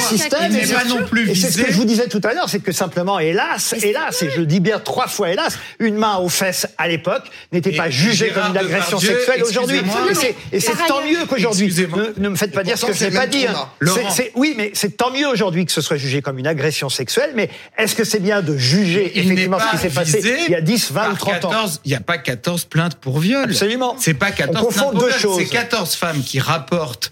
système, 0.00 0.52
bien 0.52 0.68
pas 0.76 0.84
non 0.84 1.06
plus 1.06 1.30
Et 1.30 1.34
c'est 1.34 1.50
ce 1.50 1.62
que 1.62 1.72
je 1.72 1.76
vous 1.76 1.84
disais 1.86 2.08
tout 2.08 2.20
à 2.24 2.34
l'heure, 2.34 2.48
c'est 2.50 2.60
que 2.60 2.72
simplement, 2.72 3.18
hélas, 3.18 3.74
hélas, 3.82 4.22
et 4.22 4.30
je 4.30 4.40
le 4.40 4.46
dis 4.46 4.60
bien 4.60 4.78
trois 4.80 5.06
fois 5.08 5.30
hélas, 5.30 5.58
une 5.78 5.96
main 5.96 6.18
aux 6.18 6.28
fesses 6.28 6.66
à 6.76 6.88
l'époque 6.88 7.24
n'était 7.52 7.72
Et 7.72 7.76
pas 7.76 7.88
jugée 7.88 8.30
comme 8.30 8.50
une 8.50 8.58
agression 8.58 8.98
sexuelle 8.98 9.42
aujourd'hui. 9.44 9.80
Et 10.52 10.60
c'est- 10.60 10.70
Et 10.72 10.86
tant 10.86 11.00
mieux 11.02 11.24
qu'aujourd'hui. 11.26 11.66
Excusez-moi. 11.66 12.02
Ne, 12.18 12.28
me 12.28 12.36
faites 12.36 12.52
pas 12.52 12.60
Et 12.60 12.64
dire 12.64 12.76
ce 12.76 12.84
que 12.84 12.92
je 12.92 13.04
n'ai 13.04 13.10
c'est 13.10 13.16
pas 13.16 13.26
dit. 13.26 13.46
Oui, 14.34 14.54
mais 14.58 14.72
c'est 14.74 14.96
tant 14.98 15.10
mieux 15.10 15.26
aujourd'hui 15.26 15.64
que 15.64 15.72
ce 15.72 15.80
soit 15.80 15.96
jugé 15.96 16.20
comme 16.20 16.38
une 16.38 16.49
agression 16.50 16.88
sexuelle, 16.90 17.30
mais 17.34 17.48
est-ce 17.78 17.94
que 17.94 18.04
c'est 18.04 18.20
bien 18.20 18.42
de 18.42 18.56
juger 18.56 19.12
Il 19.14 19.22
effectivement 19.24 19.58
ce 19.58 19.70
qui 19.70 19.78
s'est 19.78 19.90
passé 19.90 20.20
il 20.46 20.52
y 20.52 20.54
a 20.54 20.60
10, 20.60 20.92
20 20.92 21.02
ou 21.02 21.06
par 21.08 21.18
30 21.18 21.44
ans 21.46 21.50
14, 21.50 21.80
Il 21.84 21.88
n'y 21.88 21.96
a 21.96 22.00
pas 22.00 22.18
14 22.18 22.64
plaintes 22.66 22.96
pour 22.96 23.18
viol. 23.18 23.44
Absolument. 23.44 23.96
C'est 23.98 24.14
pas 24.14 24.30
14 24.30 24.56
On 24.60 24.64
confond 24.66 24.80
plaintes 24.80 24.92
pour 24.92 25.00
deux 25.00 25.08
viol. 25.08 25.18
choses. 25.20 25.38
C'est 25.38 25.46
14 25.46 25.94
femmes 25.94 26.22
qui 26.22 26.38
rapportent. 26.40 27.10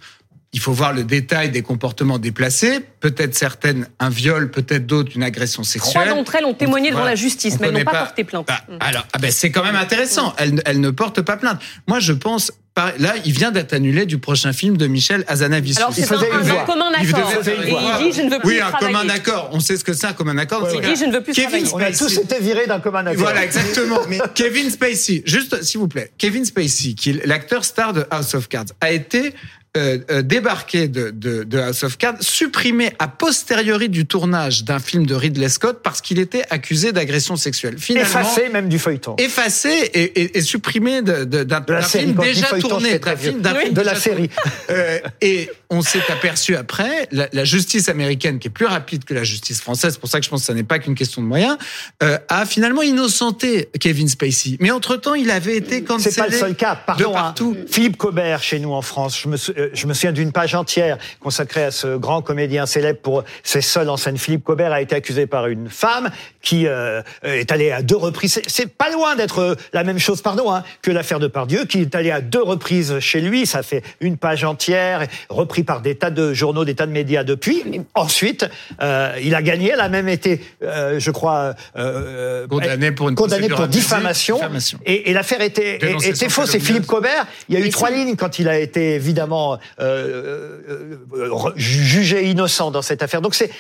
Il 0.54 0.60
faut 0.60 0.72
voir 0.72 0.94
le 0.94 1.04
détail 1.04 1.50
des 1.50 1.60
comportements 1.60 2.18
déplacés. 2.18 2.80
Peut-être 3.00 3.34
certaines 3.34 3.86
un 4.00 4.08
viol, 4.08 4.50
peut-être 4.50 4.86
d'autres 4.86 5.12
une 5.14 5.22
agression 5.22 5.62
Trois 5.62 5.72
sexuelle. 5.72 6.08
d'entre 6.08 6.34
elles 6.36 6.46
ont 6.46 6.54
témoigné 6.54 6.88
devant 6.88 7.00
Voilà. 7.00 7.12
la 7.12 7.20
justice, 7.20 7.54
On 7.54 7.58
mais 7.60 7.68
elles 7.68 7.74
n'ont 7.74 7.84
pas 7.84 8.04
porté 8.04 8.24
plainte. 8.24 8.46
Ah, 8.48 8.62
alors, 8.80 9.06
ah 9.12 9.18
ben 9.18 9.30
c'est 9.30 9.50
quand 9.50 9.62
même 9.62 9.76
intéressant. 9.76 10.34
Elle, 10.38 10.62
elle 10.64 10.80
ne 10.80 10.90
porte 10.90 11.20
pas 11.20 11.36
plainte. 11.36 11.60
Moi, 11.86 12.00
je 12.00 12.14
pense. 12.14 12.50
Par- 12.78 12.92
Là, 12.98 13.14
il 13.24 13.32
vient 13.32 13.50
d'être 13.50 13.72
annulé 13.72 14.06
du 14.06 14.18
prochain 14.18 14.52
film 14.52 14.76
de 14.76 14.86
Michel 14.86 15.24
Hazanavicius. 15.26 15.78
Alors 15.78 15.92
Il 15.96 16.04
c'est 16.04 16.12
un, 16.14 16.18
un 16.18 16.64
commun 16.64 16.90
Il 17.02 17.08
accord. 17.14 17.30
voix. 17.30 17.98
il 18.00 18.10
dit 18.10 18.16
je 18.16 18.22
ne 18.22 18.30
veux 18.30 18.38
plus 18.38 18.48
Oui, 18.48 18.60
un 18.60 18.70
travailler. 18.70 18.94
commun 18.94 19.08
accord. 19.12 19.50
On 19.52 19.60
sait 19.60 19.76
ce 19.76 19.84
que 19.84 19.92
c'est 19.92 20.06
un 20.06 20.12
commun 20.12 20.38
accord. 20.38 20.62
Ouais, 20.62 20.70
Il 20.74 20.80
dit, 20.80 20.96
je 20.96 21.04
ne 21.06 21.12
veux 21.12 21.22
plus 21.22 21.32
Kevin 21.32 21.64
travailler. 21.64 21.70
On 21.74 21.78
a 21.94 21.96
tous 21.98 22.18
été 22.18 22.38
virés 22.40 22.66
d'un 22.66 22.80
commun 22.80 23.06
accord. 23.06 23.22
voilà, 23.22 23.44
exactement. 23.44 24.00
Mais 24.08 24.18
Kevin 24.34 24.70
Spacey, 24.70 25.22
juste 25.26 25.62
s'il 25.62 25.80
vous 25.80 25.88
plaît, 25.88 26.10
Kevin 26.18 26.44
Spacey, 26.44 26.94
qui 26.94 27.10
est 27.10 27.26
l'acteur 27.26 27.64
star 27.64 27.92
de 27.92 28.04
House 28.10 28.34
of 28.34 28.48
Cards, 28.48 28.66
a 28.80 28.90
été 28.92 29.34
euh, 29.78 29.98
euh, 30.10 30.22
débarqué 30.22 30.88
de, 30.88 31.10
de, 31.10 31.44
de 31.44 31.58
House 31.58 31.82
of 31.84 31.96
Cards, 31.96 32.16
supprimé 32.20 32.90
a 32.98 33.08
posteriori 33.08 33.88
du 33.88 34.06
tournage 34.06 34.64
d'un 34.64 34.78
film 34.78 35.06
de 35.06 35.14
Ridley 35.14 35.48
Scott 35.48 35.80
parce 35.82 36.00
qu'il 36.00 36.18
était 36.18 36.44
accusé 36.50 36.92
d'agression 36.92 37.36
sexuelle. 37.36 37.76
Finalement, 37.78 38.08
Effacé 38.08 38.48
même 38.48 38.68
du 38.68 38.78
feuilleton. 38.78 39.14
effacé 39.18 39.70
et, 39.94 40.02
et, 40.22 40.38
et 40.38 40.42
supprimé 40.42 41.02
d'un 41.02 41.82
film 41.82 42.14
déjà 42.14 42.46
tourné, 42.58 42.98
d'un 42.98 43.16
film, 43.16 43.40
Oui. 43.56 43.72
De 43.72 43.80
la 43.80 43.94
série. 43.94 44.30
euh, 44.70 44.98
et 45.20 45.50
on 45.70 45.82
s'est 45.82 46.02
aperçu 46.10 46.56
après, 46.56 47.08
la, 47.12 47.28
la 47.32 47.44
justice 47.44 47.88
américaine, 47.88 48.38
qui 48.38 48.48
est 48.48 48.50
plus 48.50 48.66
rapide 48.66 49.04
que 49.04 49.14
la 49.14 49.24
justice 49.24 49.60
française, 49.60 49.92
c'est 49.94 50.00
pour 50.00 50.08
ça 50.08 50.18
que 50.18 50.24
je 50.24 50.30
pense 50.30 50.40
que 50.40 50.46
ça 50.46 50.54
n'est 50.54 50.62
pas 50.62 50.78
qu'une 50.78 50.94
question 50.94 51.22
de 51.22 51.26
moyens, 51.26 51.56
euh, 52.02 52.18
a 52.28 52.46
finalement 52.46 52.82
innocenté 52.82 53.68
Kevin 53.80 54.08
Spacey. 54.08 54.56
Mais 54.60 54.70
entre-temps, 54.70 55.14
il 55.14 55.30
avait 55.30 55.56
été 55.56 55.82
cancellé. 55.84 56.10
C'est 56.14 56.20
pas 56.20 56.28
le 56.28 56.36
seul 56.36 56.54
cas. 56.56 56.74
Pardon, 56.74 57.14
hein. 57.16 57.34
Philippe 57.70 57.96
Cobert, 57.96 58.42
chez 58.42 58.58
nous 58.58 58.72
en 58.72 58.82
France, 58.82 59.20
je 59.22 59.28
me, 59.28 59.36
sou- 59.36 59.52
euh, 59.68 59.70
je 59.74 59.86
me 59.86 59.94
souviens 59.94 60.12
d'une 60.12 60.32
page 60.32 60.54
entière 60.54 60.98
consacrée 61.20 61.64
à 61.64 61.70
ce 61.70 61.96
grand 61.96 62.22
comédien 62.22 62.66
célèbre 62.66 63.00
pour 63.00 63.24
ses 63.42 63.60
seuls 63.60 63.88
en 63.88 63.96
scène. 63.96 64.18
Philippe 64.18 64.44
Cobert 64.44 64.72
a 64.72 64.80
été 64.80 64.94
accusé 64.96 65.26
par 65.26 65.46
une 65.46 65.68
femme 65.68 66.10
qui 66.42 66.66
euh, 66.66 67.02
est 67.22 67.50
allée 67.52 67.70
à 67.70 67.82
deux 67.82 67.96
reprises. 67.96 68.40
C'est- 68.46 68.68
pas 68.78 68.90
loin 68.90 69.16
d'être 69.16 69.38
euh, 69.40 69.54
la 69.72 69.82
même 69.82 69.98
chose, 69.98 70.22
pardon, 70.22 70.52
hein, 70.52 70.62
que 70.82 70.90
l'affaire 70.90 71.18
de 71.18 71.26
Pardieu, 71.26 71.64
qui 71.64 71.80
est 71.80 71.94
allée 71.94 72.10
à 72.10 72.20
deux 72.20 72.42
reprises 72.42 72.98
chez 73.00 73.20
lui. 73.20 73.44
Ça 73.46 73.62
fait 73.62 73.82
une 74.00 74.16
page 74.16 74.44
entière, 74.44 75.06
repris 75.30 75.64
par 75.64 75.80
des 75.80 75.96
tas 75.96 76.10
de 76.10 76.32
journaux, 76.32 76.64
des 76.64 76.74
tas 76.74 76.86
de 76.86 76.92
médias 76.92 77.24
depuis. 77.24 77.64
Ensuite, 77.94 78.48
euh, 78.82 79.12
il 79.22 79.34
a 79.34 79.42
gagné. 79.42 79.70
Elle 79.72 79.80
a 79.80 79.88
même 79.88 80.08
été, 80.08 80.40
euh, 80.62 81.00
je 81.00 81.10
crois, 81.10 81.54
euh, 81.76 82.46
Condamné 82.46 82.92
pour 82.92 83.08
une 83.08 83.14
condamné 83.16 83.48
pour 83.48 83.66
diffamation. 83.66 84.36
diffamation. 84.36 84.78
Et, 84.86 85.10
et 85.10 85.12
l'affaire 85.12 85.40
était, 85.40 85.78
était 86.04 86.28
fausse. 86.28 86.54
Et. 86.54 86.60
Philippe 86.60 86.86
Cobert, 86.86 87.26
il 87.48 87.58
y 87.58 87.62
a 87.62 87.64
eu 87.64 87.70
trois 87.70 87.90
lignes 87.90 88.14
quand 88.16 88.38
il 88.38 88.48
a 88.48 88.58
été 88.58 88.94
évidemment 88.94 89.57
euh, 89.80 90.58
euh, 90.68 90.96
euh, 91.14 91.52
jugé 91.56 92.28
innocent 92.30 92.70
dans 92.70 92.82
cette 92.82 93.02
affaire. 93.02 93.20
Donc 93.20 93.34
c'est 93.34 93.50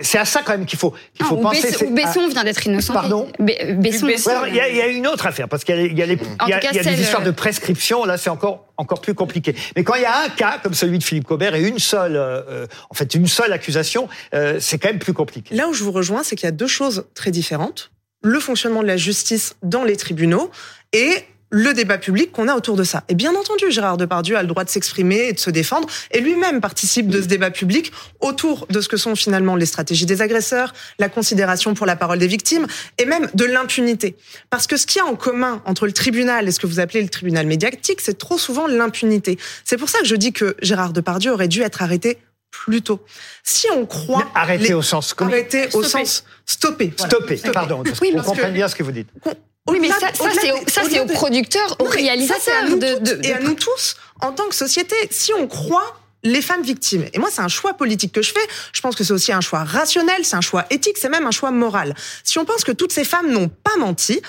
c'est 0.00 0.18
à 0.18 0.24
ça 0.24 0.42
quand 0.44 0.52
même 0.52 0.66
qu'il 0.66 0.78
faut 0.78 0.90
qu'il 0.90 1.24
Ah, 1.24 1.24
faut 1.26 1.36
ou 1.36 1.40
penser. 1.40 1.62
Besson, 1.62 1.90
Besson 1.90 2.28
vient 2.28 2.44
d'être 2.44 2.66
innocent. 2.66 2.92
Pardon 2.92 3.28
Be- 3.38 3.74
Besson. 3.78 4.06
Besson. 4.06 4.30
Ouais, 4.30 4.36
alors, 4.36 4.48
il 4.48 4.54
y, 4.56 4.60
a, 4.60 4.68
il 4.68 4.76
y 4.76 4.80
a 4.82 4.86
une 4.88 5.06
autre 5.06 5.26
affaire 5.26 5.48
parce 5.48 5.64
qu'il 5.64 5.74
y 5.74 5.78
a, 5.78 5.82
les- 5.82 5.88
il 5.90 5.98
y 5.98 6.02
a, 6.02 6.06
les- 6.06 6.18
En 6.40 6.46
il 6.46 6.50
y 6.50 6.52
a- 6.52 6.58
tout 6.60 6.66
cas, 6.66 6.72
il 6.72 6.76
y 6.76 6.80
a 6.80 6.82
des 6.94 7.00
histoires 7.02 7.22
de 7.22 7.30
prescription. 7.30 8.04
Là, 8.04 8.16
c'est 8.16 8.30
encore 8.30 8.66
encore 8.76 9.00
plus 9.00 9.14
compliqué. 9.14 9.54
Mais 9.76 9.84
quand 9.84 9.94
il 9.94 10.02
y 10.02 10.06
a 10.06 10.22
un 10.24 10.28
cas 10.30 10.58
comme 10.62 10.74
celui 10.74 10.98
de 10.98 11.04
Philippe 11.04 11.24
Cobert 11.26 11.54
et 11.54 11.62
une 11.62 11.78
seule, 11.78 12.16
euh, 12.16 12.66
en 12.90 12.94
fait, 12.94 13.14
une 13.14 13.28
seule 13.28 13.52
accusation, 13.52 14.08
euh, 14.34 14.58
c'est 14.60 14.78
quand 14.78 14.88
même 14.88 14.98
plus 14.98 15.12
compliqué. 15.12 15.54
Là 15.54 15.68
où 15.68 15.72
je 15.74 15.84
vous 15.84 15.92
rejoins, 15.92 16.22
c'est 16.24 16.34
qu'il 16.34 16.46
y 16.46 16.48
a 16.48 16.52
deux 16.52 16.66
choses 16.66 17.04
très 17.14 17.30
différentes. 17.30 17.92
Le 18.22 18.40
fonctionnement 18.40 18.82
de 18.82 18.88
la 18.88 18.96
justice 18.96 19.54
dans 19.62 19.84
les 19.84 19.96
tribunaux 19.96 20.50
et 20.92 21.12
le 21.56 21.72
débat 21.72 21.98
public 21.98 22.32
qu'on 22.32 22.48
a 22.48 22.56
autour 22.56 22.74
de 22.74 22.82
ça. 22.82 23.04
Et 23.08 23.14
bien 23.14 23.32
entendu, 23.36 23.70
Gérard 23.70 23.96
Depardieu 23.96 24.36
a 24.36 24.42
le 24.42 24.48
droit 24.48 24.64
de 24.64 24.68
s'exprimer 24.70 25.28
et 25.28 25.32
de 25.32 25.38
se 25.38 25.50
défendre, 25.50 25.88
et 26.10 26.20
lui-même 26.20 26.60
participe 26.60 27.06
de 27.08 27.22
ce 27.22 27.26
débat 27.28 27.52
public 27.52 27.92
autour 28.18 28.66
de 28.70 28.80
ce 28.80 28.88
que 28.88 28.96
sont 28.96 29.14
finalement 29.14 29.54
les 29.54 29.64
stratégies 29.66 30.04
des 30.04 30.20
agresseurs, 30.20 30.74
la 30.98 31.08
considération 31.08 31.72
pour 31.74 31.86
la 31.86 31.94
parole 31.94 32.18
des 32.18 32.26
victimes, 32.26 32.66
et 32.98 33.04
même 33.04 33.28
de 33.34 33.44
l'impunité. 33.44 34.16
Parce 34.50 34.66
que 34.66 34.76
ce 34.76 34.84
qu'il 34.84 34.98
y 34.98 35.02
a 35.02 35.06
en 35.06 35.14
commun 35.14 35.62
entre 35.64 35.86
le 35.86 35.92
tribunal 35.92 36.48
et 36.48 36.50
ce 36.50 36.58
que 36.58 36.66
vous 36.66 36.80
appelez 36.80 37.02
le 37.02 37.08
tribunal 37.08 37.46
médiatique, 37.46 38.00
c'est 38.00 38.18
trop 38.18 38.36
souvent 38.36 38.66
l'impunité. 38.66 39.38
C'est 39.64 39.76
pour 39.76 39.88
ça 39.88 40.00
que 40.00 40.06
je 40.06 40.16
dis 40.16 40.32
que 40.32 40.56
Gérard 40.60 40.92
Depardieu 40.92 41.30
aurait 41.32 41.46
dû 41.48 41.62
être 41.62 41.82
arrêté 41.82 42.18
plus 42.50 42.82
tôt. 42.82 43.00
Si 43.44 43.68
on 43.70 43.86
croit... 43.86 44.26
Arrêter 44.34 44.64
les- 44.68 44.74
au 44.74 44.82
sens... 44.82 45.14
Arrêter 45.18 45.68
au 45.72 45.82
sens 45.84 46.24
stopper. 46.46 46.92
voilà. 46.98 47.10
Stopper, 47.14 47.36
Stopper. 47.36 47.52
pardon. 47.52 47.82
parce 47.84 48.00
Oui, 48.00 48.12
qu'on 48.12 48.22
comprenne 48.22 48.54
bien 48.54 48.66
ce 48.66 48.74
que 48.74 48.82
vous 48.82 48.92
dites. 48.92 49.08
Oui, 49.68 49.78
mais 49.80 49.88
ça, 49.88 50.08
ça, 50.12 50.30
c'est 50.40 50.52
au- 50.52 50.56
ça, 50.68 50.82
c'est 50.90 51.00
à 51.00 51.84
réalisateurs 51.88 52.68
nous 52.68 52.76
de, 52.78 52.98
de- 52.98 53.26
et 53.26 53.32
à 53.32 53.40
nous 53.40 53.54
tous 53.54 53.96
en 54.20 54.32
tant 54.32 54.46
que 54.48 54.54
société. 54.54 54.94
Si 55.10 55.32
on 55.32 55.46
croit 55.46 55.96
les 56.22 56.42
femmes 56.42 56.62
victimes, 56.62 57.04
et 57.12 57.18
moi 57.18 57.28
c'est 57.32 57.40
un 57.42 57.48
choix 57.48 57.74
politique 57.74 58.12
que 58.12 58.22
je 58.22 58.32
fais, 58.32 58.46
je 58.72 58.80
pense 58.80 58.94
que 58.96 59.04
c'est 59.04 59.12
aussi 59.12 59.32
un 59.32 59.40
choix 59.40 59.64
rationnel, 59.64 60.24
c'est 60.24 60.36
un 60.36 60.40
choix 60.42 60.64
éthique, 60.70 60.96
c'est 60.98 61.08
même 61.08 61.26
un 61.26 61.30
choix 61.30 61.50
moral. 61.50 61.94
Si 62.24 62.38
on 62.38 62.44
pense 62.44 62.64
que 62.64 62.72
toutes 62.72 62.92
ces 62.92 63.04
femmes 63.04 63.30
n'ont 63.30 63.48
pas 63.48 63.76
menti, 63.78 64.20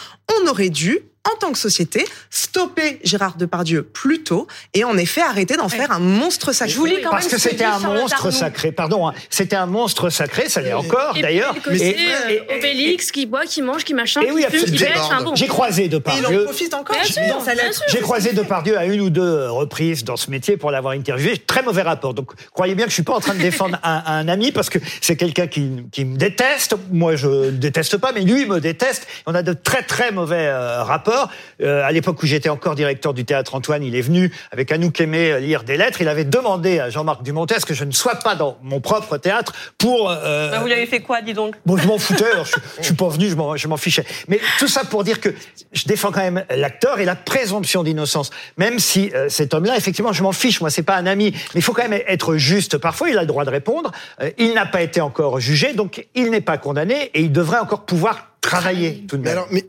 on 0.42 0.48
aurait 0.48 0.70
dû 0.70 1.00
en 1.34 1.38
tant 1.40 1.52
que 1.52 1.58
société, 1.58 2.06
stopper 2.30 3.00
Gérard 3.04 3.36
Depardieu 3.38 3.84
plus 3.84 4.24
tôt 4.24 4.48
et 4.74 4.84
en 4.84 4.98
effet 4.98 5.22
arrêter 5.22 5.56
d'en 5.58 5.70
faire 5.70 5.92
un 5.92 6.00
monstre 6.00 6.52
sacré. 6.52 6.74
Je 6.74 6.78
voulais 6.78 7.02
quand 7.02 7.10
Parce 7.10 7.26
même 7.26 7.32
que 7.36 7.40
c'était 7.40 7.64
un 7.64 7.80
monstre 7.80 8.32
sacré, 8.32 8.72
pardon, 8.72 9.08
hein. 9.08 9.14
c'était 9.30 9.56
un 9.56 9.66
monstre 9.66 10.10
sacré, 10.10 10.50
ça 10.50 10.62
l'est 10.62 10.74
encore 10.74 11.16
d'ailleurs. 11.20 11.56
Et- 11.72 11.72
euh, 11.72 12.30
et- 12.30 12.34
et- 12.34 12.58
Obélix 12.58 13.12
qui 13.12 13.26
boit, 13.26 13.46
qui 13.46 13.62
mange, 13.62 13.84
qui 13.84 13.94
machin, 13.94 14.22
Et 14.22 14.32
oui, 14.32 14.46
qui 14.52 14.58
fume, 14.78 14.88
enfin 14.98 15.22
bon. 15.24 15.36
J'ai 15.36 15.48
croisé 15.48 15.84
Et 15.84 15.86
il 15.86 15.90
en 15.90 15.98
Depardieu. 15.98 16.44
profite 16.44 16.74
encore 16.74 16.96
Bien 16.96 17.06
sûr, 17.06 17.22
dans 17.30 17.40
sa 17.44 17.54
bien 17.56 17.64
lettre. 17.64 17.76
sûr. 17.78 17.86
J'ai 17.90 18.00
croisé 18.02 18.34
Depardieu 18.34 18.78
à 18.78 18.86
une 18.86 19.02
ou 19.02 19.10
deux 19.10 19.50
reprises 19.50 20.04
dans 20.04 20.16
ce 20.18 20.30
métier 20.30 20.58
pour 20.58 20.72
l'avoir 20.72 20.94
interviewé. 20.94 21.38
Très 21.38 21.64
mauvais 21.64 21.82
rapport. 21.82 22.14
Donc, 22.14 22.32
croyez 22.54 22.76
bien 22.76 22.86
que 22.86 22.92
je 22.92 22.96
suis 22.96 23.04
pas 23.04 23.14
en 23.14 23.20
train 23.20 23.34
de 23.34 23.40
défendre 23.40 23.78
un, 23.84 24.04
un 24.06 24.28
ami 24.28 24.52
parce 24.52 24.70
que 24.70 24.80
c'est 25.02 25.16
quelqu'un 25.16 25.48
qui, 25.48 25.72
qui 25.92 26.06
me 26.06 26.18
déteste. 26.18 26.76
Moi, 26.92 27.16
je 27.16 27.28
ne 27.28 27.52
déteste 27.52 27.98
pas, 27.98 28.12
mais 28.14 28.22
lui 28.22 28.46
me 28.46 28.60
déteste. 28.60 29.08
On 29.26 29.34
a 29.36 29.42
de 29.42 29.54
très 29.54 29.84
très 29.84 30.12
mauvais 30.12 30.48
euh, 30.48 30.84
rapports. 30.84 31.15
Euh, 31.62 31.84
à 31.84 31.92
l'époque 31.92 32.22
où 32.22 32.26
j'étais 32.26 32.50
encore 32.50 32.76
directeur 32.76 33.14
du 33.14 33.26
théâtre 33.26 33.56
Antoine, 33.56 33.84
il 33.84 33.96
est 33.96 34.02
venu 34.02 34.32
avec 34.52 34.72
Anouk 34.72 35.00
Aimé 35.02 35.32
euh, 35.32 35.40
lire 35.40 35.64
des 35.64 35.78
lettres. 35.78 36.02
Il 36.02 36.08
avait 36.08 36.26
demandé 36.26 36.80
à 36.80 36.90
Jean-Marc 36.90 37.24
Dumontet 37.24 37.60
ce 37.60 37.66
que 37.66 37.74
je 37.74 37.84
ne 37.84 37.92
sois 37.92 38.16
pas 38.16 38.36
dans 38.36 38.58
mon 38.62 38.80
propre 38.82 39.18
théâtre 39.18 39.54
pour. 39.78 40.10
euh, 40.10 40.52
Bah, 40.52 40.60
vous 40.60 40.68
l'avez 40.68 40.86
fait 40.86 41.00
quoi, 41.02 41.22
dis 41.22 41.34
donc? 41.34 41.56
Bon, 41.66 41.78
je 41.78 41.88
m'en 41.88 41.98
foutais, 41.98 42.30
alors 42.32 42.46
je, 42.46 42.56
je 42.80 42.84
suis 42.86 42.94
pas 42.94 43.08
venu, 43.10 43.30
je 43.30 43.36
m'en, 43.36 43.56
je 43.56 43.68
m'en 43.68 43.78
fichais. 43.78 44.04
Mais 44.28 44.40
tout 44.60 44.68
ça 44.68 44.84
pour 44.84 45.04
dire 45.04 45.20
que 45.22 45.30
je 45.74 45.86
défends 45.86 46.12
quand 46.12 46.22
même 46.22 46.44
l'acteur 46.56 47.00
et 47.00 47.06
la 47.06 47.16
présomption 47.16 47.84
d'innocence. 47.84 48.30
Même 48.58 48.80
si 48.80 49.12
euh, 49.16 49.30
cet 49.30 49.54
homme-là, 49.54 49.78
effectivement, 49.78 50.14
je 50.14 50.24
m'en 50.24 50.32
fiche, 50.32 50.62
moi, 50.62 50.70
c'est 50.70 50.84
pas 50.84 50.96
un 50.98 51.06
ami. 51.06 51.32
Mais 51.54 51.60
il 51.60 51.62
faut 51.62 51.74
quand 51.74 51.88
même 51.88 52.02
être 52.08 52.36
juste. 52.38 52.78
Parfois, 52.78 53.10
il 53.10 53.18
a 53.18 53.22
le 53.22 53.28
droit 53.28 53.46
de 53.46 53.50
répondre. 53.50 53.92
Euh, 54.22 54.30
il 54.38 54.54
n'a 54.54 54.66
pas 54.66 54.82
été 54.82 55.02
encore 55.02 55.40
jugé, 55.40 55.74
donc 55.74 56.08
il 56.16 56.30
n'est 56.32 56.42
pas 56.42 56.58
condamné 56.58 57.12
et 57.14 57.22
il 57.22 57.32
devrait 57.32 57.60
encore 57.60 57.86
pouvoir 57.86 58.30
travailler 58.42 59.04
tout 59.08 59.18
de 59.18 59.22
Mais 59.24 59.30
même. 59.30 59.38
alors, 59.40 59.48
mais 59.52 59.66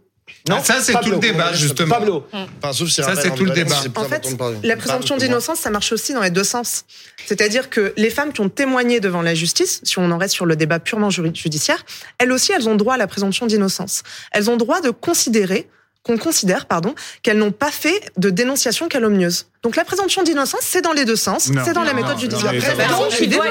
non, 0.48 0.62
ça, 0.62 0.80
c'est 0.80 0.92
tout 1.00 1.10
le 1.10 1.18
débat, 1.18 1.52
justement. 1.52 1.96
Pablo. 1.96 2.26
Enfin, 2.32 2.72
sauf 2.72 2.88
si 2.88 3.02
Ça, 3.02 3.14
c'est 3.16 3.34
tout 3.34 3.44
le 3.44 3.52
débat. 3.52 3.76
En 3.94 4.04
fait, 4.04 4.36
la 4.62 4.76
présomption 4.76 5.16
d'innocence, 5.16 5.60
ça 5.60 5.70
marche 5.70 5.92
aussi 5.92 6.12
dans 6.14 6.22
les 6.22 6.30
deux 6.30 6.44
sens. 6.44 6.84
C'est-à-dire 7.26 7.70
que 7.70 7.92
les 7.96 8.10
femmes 8.10 8.32
qui 8.32 8.40
ont 8.40 8.48
témoigné 8.48 9.00
devant 9.00 9.22
la 9.22 9.34
justice, 9.34 9.80
si 9.82 9.98
on 9.98 10.10
en 10.10 10.18
reste 10.18 10.34
sur 10.34 10.46
le 10.46 10.56
débat 10.56 10.78
purement 10.78 11.10
judiciaire, 11.10 11.84
elles 12.18 12.32
aussi, 12.32 12.52
elles 12.52 12.68
ont 12.68 12.76
droit 12.76 12.94
à 12.94 12.98
la 12.98 13.06
présomption 13.06 13.46
d'innocence. 13.46 14.02
Elles 14.32 14.50
ont 14.50 14.56
droit 14.56 14.80
de 14.80 14.90
considérer 14.90 15.68
qu'on 16.02 16.18
considère, 16.18 16.66
pardon, 16.66 16.94
qu'elles 17.22 17.38
n'ont 17.38 17.50
pas 17.50 17.72
fait 17.72 18.12
de 18.16 18.30
dénonciation 18.30 18.86
calomnieuse. 18.86 19.46
Donc 19.66 19.74
la 19.74 19.84
présomption 19.84 20.22
d'innocence, 20.22 20.60
c'est 20.62 20.80
dans 20.80 20.92
les 20.92 21.04
deux 21.04 21.16
sens, 21.16 21.48
Non. 21.50 21.62
c'est 21.64 21.72
dans 21.72 21.82
la 21.82 21.90
Non, 21.90 21.96
méthode 21.96 22.12
non, 22.12 22.18
judiciaire. 22.20 22.52
donc, 22.52 23.10
je 23.10 23.16
suis 23.16 23.26
désolée. 23.26 23.50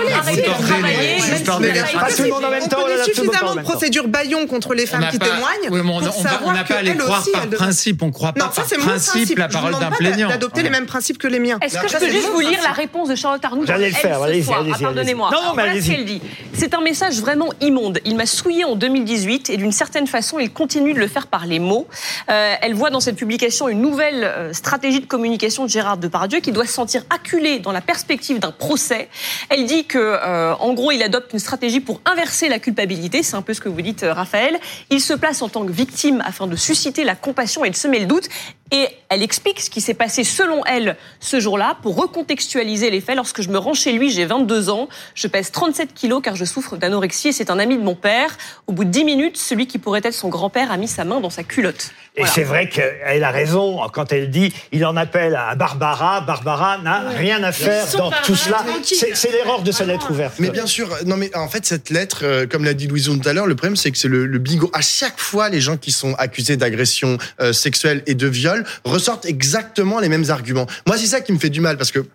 On 1.43 1.55
connaît 1.57 3.03
suffisamment 3.03 3.55
de 3.55 3.61
procédures 3.61 4.07
Bayon 4.07 4.47
contre 4.47 4.73
les 4.75 4.85
femmes 4.85 5.07
qui 5.11 5.19
témoignent 5.19 5.69
pour 5.69 6.13
savoir 6.13 6.53
n'a 6.53 6.63
pas 6.63 6.75
à 6.75 6.81
les 6.83 6.91
qu'elles 6.91 6.99
croire 6.99 7.19
aussi, 7.21 7.31
par 7.31 7.47
principe. 7.49 8.01
On 8.01 8.07
ne 8.07 8.11
croit 8.11 8.29
Non, 8.37 8.45
pas 8.45 8.61
par 8.63 8.65
principe 8.79 9.37
la 9.37 9.49
parole 9.49 9.73
d'un 9.77 9.91
plaignant. 9.91 10.29
d'adopter 10.29 10.63
les 10.63 10.69
mêmes 10.69 10.85
principes 10.85 11.17
que 11.17 11.27
les 11.27 11.39
miens. 11.39 11.57
Est-ce 11.61 11.79
que 11.79 11.89
je 11.89 11.97
peux 11.97 12.09
juste 12.09 12.29
vous 12.31 12.39
lire 12.39 12.61
la 12.63 12.71
réponse 12.71 13.09
de 13.09 13.15
Charlotte 13.15 13.43
Arnould 13.43 13.67
J'allais 13.67 13.89
le 13.89 13.95
faire, 13.95 14.21
allez-y, 14.21 14.45
Pardonnez-moi. 14.81 15.31
Non, 15.33 15.47
non, 15.47 15.53
mais 15.53 15.81
qu'elle 15.81 16.05
dit. 16.05 16.21
C'est 16.53 16.73
un 16.73 16.81
message 16.81 17.19
vraiment 17.19 17.49
immonde. 17.59 17.99
Il 18.05 18.15
m'a 18.15 18.25
souillé 18.25 18.63
en 18.63 18.77
2018 18.77 19.49
et 19.49 19.57
d'une 19.57 19.73
certaine 19.73 20.07
façon, 20.07 20.39
il 20.39 20.49
continue 20.53 20.93
de 20.93 20.99
le 20.99 21.07
faire 21.09 21.27
par 21.27 21.45
les 21.45 21.59
mots. 21.59 21.87
Elle 22.27 22.73
voit 22.73 22.89
dans 22.89 23.01
cette 23.01 23.17
publication 23.17 23.67
une 23.67 23.81
nouvelle 23.81 24.49
stratégie 24.53 25.01
de 25.01 25.05
communication 25.05 25.65
de 25.65 25.69
Gérard 25.69 25.97
Depardieu 26.05 26.39
qui 26.39 26.51
doit 26.51 26.65
se 26.65 26.73
sentir 26.73 27.03
acculé 27.09 27.59
dans 27.59 27.71
la 27.71 27.81
perspective 27.81 28.39
d'un 28.39 28.51
procès. 28.51 29.09
Elle 29.49 29.65
dit 29.65 29.85
que, 29.85 29.97
euh, 29.97 30.55
en 30.55 30.73
gros, 30.73 30.91
il 30.91 31.01
adopte 31.01 31.33
une 31.33 31.39
stratégie 31.39 31.79
pour 31.79 31.99
inverser 32.05 32.47
la 32.47 32.59
culpabilité. 32.59 33.23
C'est 33.23 33.35
un 33.35 33.41
peu 33.41 33.53
ce 33.53 33.61
que 33.61 33.69
vous 33.69 33.81
dites, 33.81 34.03
euh, 34.03 34.13
Raphaël. 34.13 34.59
Il 34.89 35.01
se 35.01 35.13
place 35.13 35.41
en 35.41 35.49
tant 35.49 35.65
que 35.65 35.71
victime 35.71 36.21
afin 36.25 36.47
de 36.47 36.55
susciter 36.55 37.03
la 37.03 37.15
compassion 37.15 37.65
et 37.65 37.69
de 37.69 37.75
semer 37.75 37.99
le 37.99 38.05
doute. 38.05 38.29
Et 38.71 38.87
elle 39.09 39.21
explique 39.21 39.61
ce 39.61 39.69
qui 39.69 39.81
s'est 39.81 39.93
passé 39.93 40.23
selon 40.23 40.65
elle 40.65 40.95
ce 41.19 41.39
jour-là 41.39 41.77
pour 41.81 41.95
recontextualiser 41.95 42.89
les 42.89 43.01
faits. 43.01 43.15
Lorsque 43.15 43.41
je 43.41 43.49
me 43.49 43.57
rends 43.57 43.73
chez 43.73 43.91
lui, 43.91 44.09
j'ai 44.09 44.25
22 44.25 44.69
ans, 44.69 44.89
je 45.13 45.27
pèse 45.27 45.51
37 45.51 45.93
kilos 45.93 46.21
car 46.23 46.35
je 46.35 46.45
souffre 46.45 46.77
d'anorexie 46.77 47.29
et 47.29 47.31
c'est 47.31 47.51
un 47.51 47.59
ami 47.59 47.77
de 47.77 47.83
mon 47.83 47.95
père. 47.95 48.37
Au 48.67 48.71
bout 48.71 48.85
de 48.85 48.89
10 48.89 49.05
minutes, 49.05 49.37
celui 49.37 49.67
qui 49.67 49.77
pourrait 49.77 50.01
être 50.03 50.13
son 50.13 50.29
grand-père 50.29 50.71
a 50.71 50.77
mis 50.77 50.87
sa 50.87 51.03
main 51.03 51.19
dans 51.19 51.29
sa 51.29 51.43
culotte. 51.43 51.91
Et 52.17 52.21
Voilà. 52.21 52.33
c'est 52.33 52.43
vrai 52.43 52.69
qu'elle 52.69 53.23
a 53.23 53.31
raison 53.31 53.79
quand 53.91 54.13
elle 54.13 54.29
dit 54.29 54.53
il 54.71 54.85
en 54.85 54.95
appelle 54.95 55.35
à 55.35 55.55
Barbara. 55.55 56.21
Barbara 56.21 56.77
n'a 56.77 57.09
rien 57.09 57.43
à 57.43 57.51
faire 57.51 57.85
dans 57.91 58.09
Barbara, 58.09 58.21
tout 58.23 58.35
cela. 58.35 58.63
C'est 58.83 59.31
l'erreur 59.31 59.61
de 59.63 59.71
sa 59.71 59.83
lettre 59.85 60.11
ouverte. 60.11 60.35
Mais 60.39 60.49
bien 60.49 60.65
sûr, 60.65 60.89
non 61.05 61.17
mais 61.17 61.35
en 61.35 61.49
fait 61.49 61.65
cette 61.65 61.89
lettre, 61.89 62.21
euh, 62.23 62.45
comme 62.47 62.63
l'a 62.63 62.73
dit 62.73 62.87
Louison 62.87 63.17
tout 63.19 63.27
à 63.27 63.33
l'heure, 63.33 63.47
le 63.47 63.55
problème 63.55 63.75
c'est 63.75 63.91
que 63.91 63.97
c'est 63.97 64.07
le, 64.07 64.25
le 64.25 64.39
bigot. 64.39 64.69
À 64.73 64.81
chaque 64.81 65.19
fois, 65.19 65.49
les 65.49 65.59
gens 65.59 65.75
qui 65.77 65.91
sont 65.91 66.13
accusés 66.15 66.55
d'agression 66.57 67.17
euh, 67.41 67.51
sexuelle 67.51 68.01
et 68.07 68.15
de 68.15 68.27
viol 68.27 68.63
ressortent 68.85 69.25
exactement 69.25 69.99
les 69.99 70.07
mêmes 70.09 70.29
arguments. 70.29 70.67
Moi, 70.87 70.97
c'est 70.97 71.07
ça 71.07 71.19
qui 71.21 71.33
me 71.33 71.37
fait 71.39 71.49
du 71.49 71.59
mal 71.61 71.77
parce 71.77 71.91
que. 71.91 72.05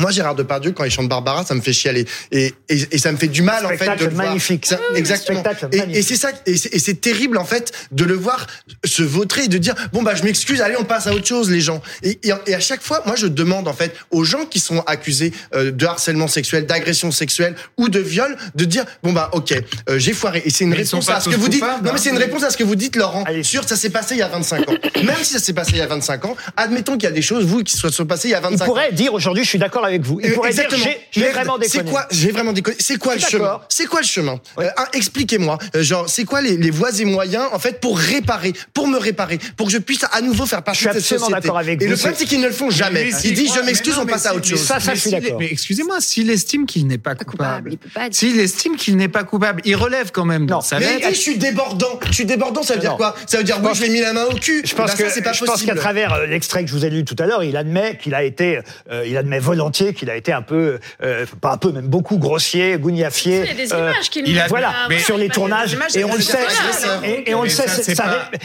Moi, 0.00 0.10
Gérard 0.10 0.34
Depardieu, 0.34 0.72
quand 0.72 0.82
il 0.84 0.90
chante 0.90 1.08
Barbara, 1.08 1.44
ça 1.44 1.54
me 1.54 1.60
fait 1.60 1.72
chialer. 1.72 2.04
Et, 2.32 2.52
et, 2.68 2.88
et 2.90 2.98
ça 2.98 3.12
me 3.12 3.16
fait 3.16 3.28
du 3.28 3.42
mal, 3.42 3.64
en 3.64 3.68
fait, 3.68 3.76
Spectacle 3.76 4.00
de 4.00 4.04
le 4.06 4.14
voir. 4.14 4.26
magnifique. 4.26 4.66
Ça- 4.66 4.76
Oui, 4.80 4.86
oui, 4.94 4.98
exactement. 4.98 5.42
Et, 5.72 5.76
magnifique. 5.78 5.96
et 5.96 6.02
c'est 6.02 6.16
ça, 6.16 6.30
et 6.46 6.56
c'est 6.56 6.74
et 6.74 6.78
c'est 6.80 6.94
terrible, 7.00 7.38
en 7.38 7.44
fait, 7.44 7.70
de 7.92 8.04
le 8.04 8.14
voir 8.14 8.46
se 8.84 9.02
vautrer 9.04 9.44
et 9.44 9.48
de 9.48 9.56
dire, 9.58 9.74
bon, 9.92 10.02
bah, 10.02 10.14
je 10.16 10.24
m'excuse, 10.24 10.60
allez, 10.60 10.74
on 10.78 10.84
passe 10.84 11.06
à 11.06 11.12
autre 11.14 11.26
chose, 11.26 11.48
les 11.48 11.60
gens. 11.60 11.80
Et, 12.02 12.18
et, 12.24 12.32
et 12.46 12.54
à 12.54 12.60
chaque 12.60 12.82
fois, 12.82 13.02
moi, 13.06 13.14
je 13.16 13.26
demande, 13.28 13.68
en 13.68 13.72
fait, 13.72 13.94
aux 14.10 14.24
gens 14.24 14.46
qui 14.46 14.58
sont 14.58 14.80
accusés 14.80 15.32
euh, 15.54 15.70
de 15.70 15.86
harcèlement 15.86 16.26
sexuel, 16.26 16.66
d'agression 16.66 17.12
sexuelle 17.12 17.54
ou 17.76 17.88
de 17.88 18.00
viol, 18.00 18.36
de 18.56 18.64
dire, 18.64 18.84
bon, 19.04 19.12
bah, 19.12 19.30
ok, 19.32 19.54
euh, 19.88 19.98
j'ai 19.98 20.12
foiré. 20.12 20.42
Et 20.44 20.50
c'est 20.50 20.64
une 20.64 20.70
Mais 20.70 20.76
réponse 20.78 21.08
à 21.08 21.20
ce 21.20 21.28
que 21.28 21.36
vous 21.36 21.48
dites. 21.48 21.62
Non, 21.62 21.92
mais 21.92 21.98
c'est 21.98 22.10
une 22.10 22.16
hein. 22.16 22.18
réponse 22.18 22.42
à 22.42 22.50
ce 22.50 22.56
que 22.56 22.64
vous 22.64 22.74
dites, 22.74 22.96
Laurent. 22.96 23.22
Allez. 23.26 23.44
Sur, 23.44 23.62
ça 23.68 23.76
s'est 23.76 23.90
passé 23.90 24.16
il 24.16 24.18
y 24.18 24.22
a 24.22 24.28
25 24.28 24.68
ans. 24.68 24.74
Même 25.04 25.16
si 25.22 25.34
ça 25.34 25.38
s'est 25.38 25.52
passé 25.52 25.70
il 25.74 25.78
y 25.78 25.82
a 25.82 25.86
25 25.86 26.24
ans, 26.24 26.36
admettons 26.56 26.94
qu'il 26.94 27.04
y 27.04 27.06
a 27.06 27.10
des 27.12 27.22
choses, 27.22 27.44
vous, 27.44 27.62
qui 27.62 27.76
se 27.76 27.88
sont 27.90 28.06
passées 28.06 28.28
il 28.28 28.32
y 28.32 28.34
a 28.34 28.40
25 28.40 28.56
Il 28.56 28.62
ans. 28.62 28.66
pourrait 28.66 28.92
dire 28.92 29.14
aujourd'hui, 29.14 29.44
je 29.44 29.48
suis 29.48 29.58
d'accord 29.58 29.83
avec 29.84 30.02
vous. 30.02 30.20
Il 30.22 30.30
Euh, 30.30 30.34
pourrait 30.34 30.50
dire 30.52 30.64
Exactement. 30.64 30.84
j'ai- 31.12 31.20
j'ai 31.20 31.28
vraiment 31.30 31.58
déconné. 31.58 31.84
C'est 31.84 31.90
quoi 31.90 32.06
J'ai 32.10 32.30
vraiment 32.32 32.52
déconné. 32.52 32.76
C'est 32.80 32.98
quoi 32.98 33.14
le 33.14 33.20
chemin. 33.20 33.60
C'est 33.68 33.86
quoi 33.86 34.00
le 34.00 34.06
chemin 34.06 34.40
Euh, 34.58 34.68
Expliquez-moi. 34.92 35.58
Euh, 35.76 35.82
genre, 35.82 36.08
c'est 36.08 36.24
quoi 36.24 36.40
les, 36.40 36.56
les 36.56 36.70
voies 36.70 36.90
et 36.98 37.04
moyens 37.04 37.44
en 37.52 37.58
fait 37.58 37.80
pour 37.80 37.98
réparer, 37.98 38.52
pour 38.72 38.86
me 38.88 38.98
réparer, 38.98 39.38
pour 39.56 39.66
que 39.66 39.72
je 39.72 39.78
puisse 39.78 40.04
à 40.12 40.20
nouveau 40.20 40.46
faire 40.46 40.62
partie 40.62 40.84
Je 40.84 40.88
suis 40.90 40.94
de 40.96 41.00
cette 41.00 41.02
absolument 41.12 41.26
société. 41.26 41.42
d'accord 41.42 41.58
avec 41.58 41.82
et 41.82 41.84
vous, 41.86 41.90
le 41.92 41.96
problème, 41.96 42.16
c'est- 42.18 42.24
qu'ils 42.26 42.40
ne 42.40 42.46
le 42.46 42.52
font 42.52 42.70
jamais. 42.70 43.04
Mais 43.04 43.10
Ils 43.24 43.34
disent 43.34 43.52
je 43.54 43.60
m'excuse, 43.60 43.94
mais 43.96 44.02
on 44.02 44.06
passe 44.06 44.24
mais 44.24 44.30
à 44.30 44.34
autre 44.34 44.46
mais 44.50 44.56
chose. 44.56 44.66
Ça, 44.66 44.80
ça, 44.80 44.94
je 44.94 45.00
suis 45.00 45.10
d'accord. 45.10 45.38
Mais 45.38 45.48
excusez-moi, 45.50 46.00
s'il 46.00 46.30
estime 46.30 46.66
qu'il 46.66 46.86
n'est 46.86 46.98
pas 46.98 47.14
coupable, 47.14 47.70
dire. 47.70 47.78
s'il 48.10 48.38
estime 48.40 48.76
qu'il 48.76 48.96
n'est 48.96 49.08
pas 49.08 49.24
coupable, 49.24 49.60
il 49.64 49.76
relève 49.76 50.10
quand 50.12 50.24
même 50.24 50.46
dans 50.46 50.56
Non, 50.56 50.60
sa 50.60 50.78
Mais 50.78 50.86
il 50.86 50.88
lettre. 50.96 51.08
dit 51.08 51.14
je 51.14 51.20
suis 51.20 51.38
débordant. 51.38 51.98
Je 52.08 52.12
suis 52.12 52.24
débordant, 52.24 52.62
ça 52.62 52.74
veut 52.74 52.80
dire 52.80 52.96
quoi 52.96 53.14
Ça 53.26 53.38
veut 53.38 53.44
dire 53.44 53.58
oui, 53.62 53.70
je 53.74 53.82
lui 53.82 53.90
ai 53.90 53.92
mis 53.92 54.00
la 54.00 54.12
main 54.12 54.24
au 54.24 54.34
cul. 54.34 54.62
Je 54.64 54.74
pense 54.74 54.90
ça, 54.90 54.96
que 54.96 55.10
c'est 55.10 55.22
pas 55.22 55.32
je 55.32 55.40
pense 55.44 55.50
possible. 55.54 55.72
qu'à 55.74 55.78
travers 55.80 56.26
l'extrait 56.26 56.64
que 56.64 56.70
je 56.70 56.74
vous 56.74 56.84
ai 56.84 56.90
lu 56.90 57.04
tout 57.04 57.16
à 57.18 57.26
l'heure, 57.26 57.42
il 57.44 57.56
admet 57.56 57.96
qu'il 58.02 58.14
a 58.14 58.22
été, 58.22 58.60
il 59.06 59.16
admet 59.16 59.38
volontiers 59.74 59.94
qu'il 59.94 60.10
a 60.10 60.16
été 60.16 60.32
un 60.32 60.42
peu, 60.42 60.78
euh, 61.02 61.26
pas 61.40 61.52
un 61.52 61.56
peu, 61.56 61.70
même 61.72 61.86
beaucoup 61.86 62.18
grossier, 62.18 62.76
gougnafier. 62.78 63.40
Il 63.42 63.46
y 63.46 63.50
a 63.50 63.54
des 63.66 63.72
euh, 63.72 63.90
images 63.92 64.10
qu'il 64.10 64.28
il 64.28 64.38
a- 64.38 64.46
Voilà, 64.46 64.72
Ah, 64.88 64.98
sur 64.98 65.16
les 65.18 65.28
tournages, 65.28 65.72
images, 65.72 65.96
et 65.96 66.04
on 66.04 66.12
le 66.12 66.18
des 66.18 66.22
sait, 66.22 66.38
et, 67.26 67.34
on 67.34 67.42
le 67.42 67.48
Mais 67.48 67.50
sait, 67.50 67.64
il 67.66 67.70
ça, 67.70 67.80
est 67.80 67.94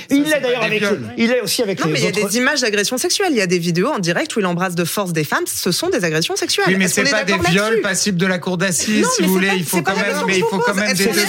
c'est 0.09 0.41
d'ailleurs 0.41 0.63
avec, 0.63 0.79
viols. 0.79 1.01
il 1.17 1.31
est 1.31 1.41
aussi 1.41 1.61
avec 1.61 1.79
Non, 1.79 1.87
mais 1.87 1.99
il 1.99 2.05
y 2.05 2.07
a 2.07 2.11
des 2.11 2.37
images 2.37 2.61
d'agression 2.61 2.97
sexuelle. 2.97 3.29
Il 3.31 3.37
y 3.37 3.41
a 3.41 3.47
des 3.47 3.59
vidéos 3.59 3.89
en 3.89 3.99
direct 3.99 4.35
où 4.35 4.39
il 4.39 4.45
embrasse 4.45 4.75
de 4.75 4.85
force 4.85 5.13
des 5.13 5.23
femmes. 5.23 5.43
Ce 5.45 5.71
sont 5.71 5.89
des 5.89 6.03
agressions 6.03 6.35
sexuelles. 6.35 6.65
Oui, 6.67 6.75
mais 6.77 6.87
c'est 6.87 7.01
est 7.01 7.11
pas 7.11 7.23
des 7.23 7.37
viols 7.49 7.81
passibles 7.81 8.17
de 8.17 8.25
la 8.25 8.39
cour 8.39 8.57
d'assises, 8.57 9.07
si 9.15 9.21
mais 9.21 9.27
vous 9.27 9.33
voulez. 9.33 9.51
Il 9.55 9.65
faut 9.65 9.81
quand 9.81 9.95
même, 9.95 10.15
mais 10.25 10.37
il 10.37 10.43
faut 10.43 10.59
quand 10.59 10.73
même 10.73 10.93
des 10.93 11.05
degrés. 11.05 11.23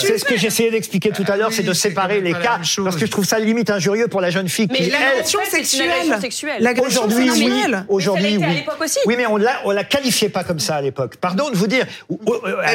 C'est 0.00 0.18
ce 0.18 0.24
que 0.24 0.36
j'essayais 0.36 0.70
d'expliquer 0.70 1.10
tout 1.10 1.24
à 1.28 1.36
l'heure, 1.36 1.48
Ah 1.50 1.54
c'est 1.56 1.62
de 1.62 1.72
séparer 1.72 2.20
les 2.20 2.32
cas, 2.32 2.60
parce 2.84 2.96
que 2.96 3.06
je 3.06 3.10
trouve 3.10 3.24
ça 3.24 3.38
limite 3.38 3.70
injurieux 3.70 4.08
pour 4.08 4.20
la 4.20 4.30
jeune 4.30 4.48
fille 4.48 4.66
Mais 4.70 4.78
qui, 4.78 4.90
L'agression 4.90 5.40
sexuelle. 5.50 6.74
aujourd'hui, 6.80 7.30
oui, 7.30 7.52
aujourd'hui, 7.88 8.38
Mais 8.38 8.46
oui. 8.46 8.64
Oui, 9.06 9.14
mais 9.16 9.26
on 9.30 9.36
la, 9.36 9.60
on 9.64 9.70
la 9.70 9.84
qualifiait 9.84 10.28
pas 10.28 10.44
comme 10.44 10.60
ça 10.60 10.76
à 10.76 10.82
l'époque. 10.82 11.16
Pardon 11.16 11.50
de 11.50 11.56
vous 11.56 11.66
dire. 11.66 11.86
euh, 12.10 12.16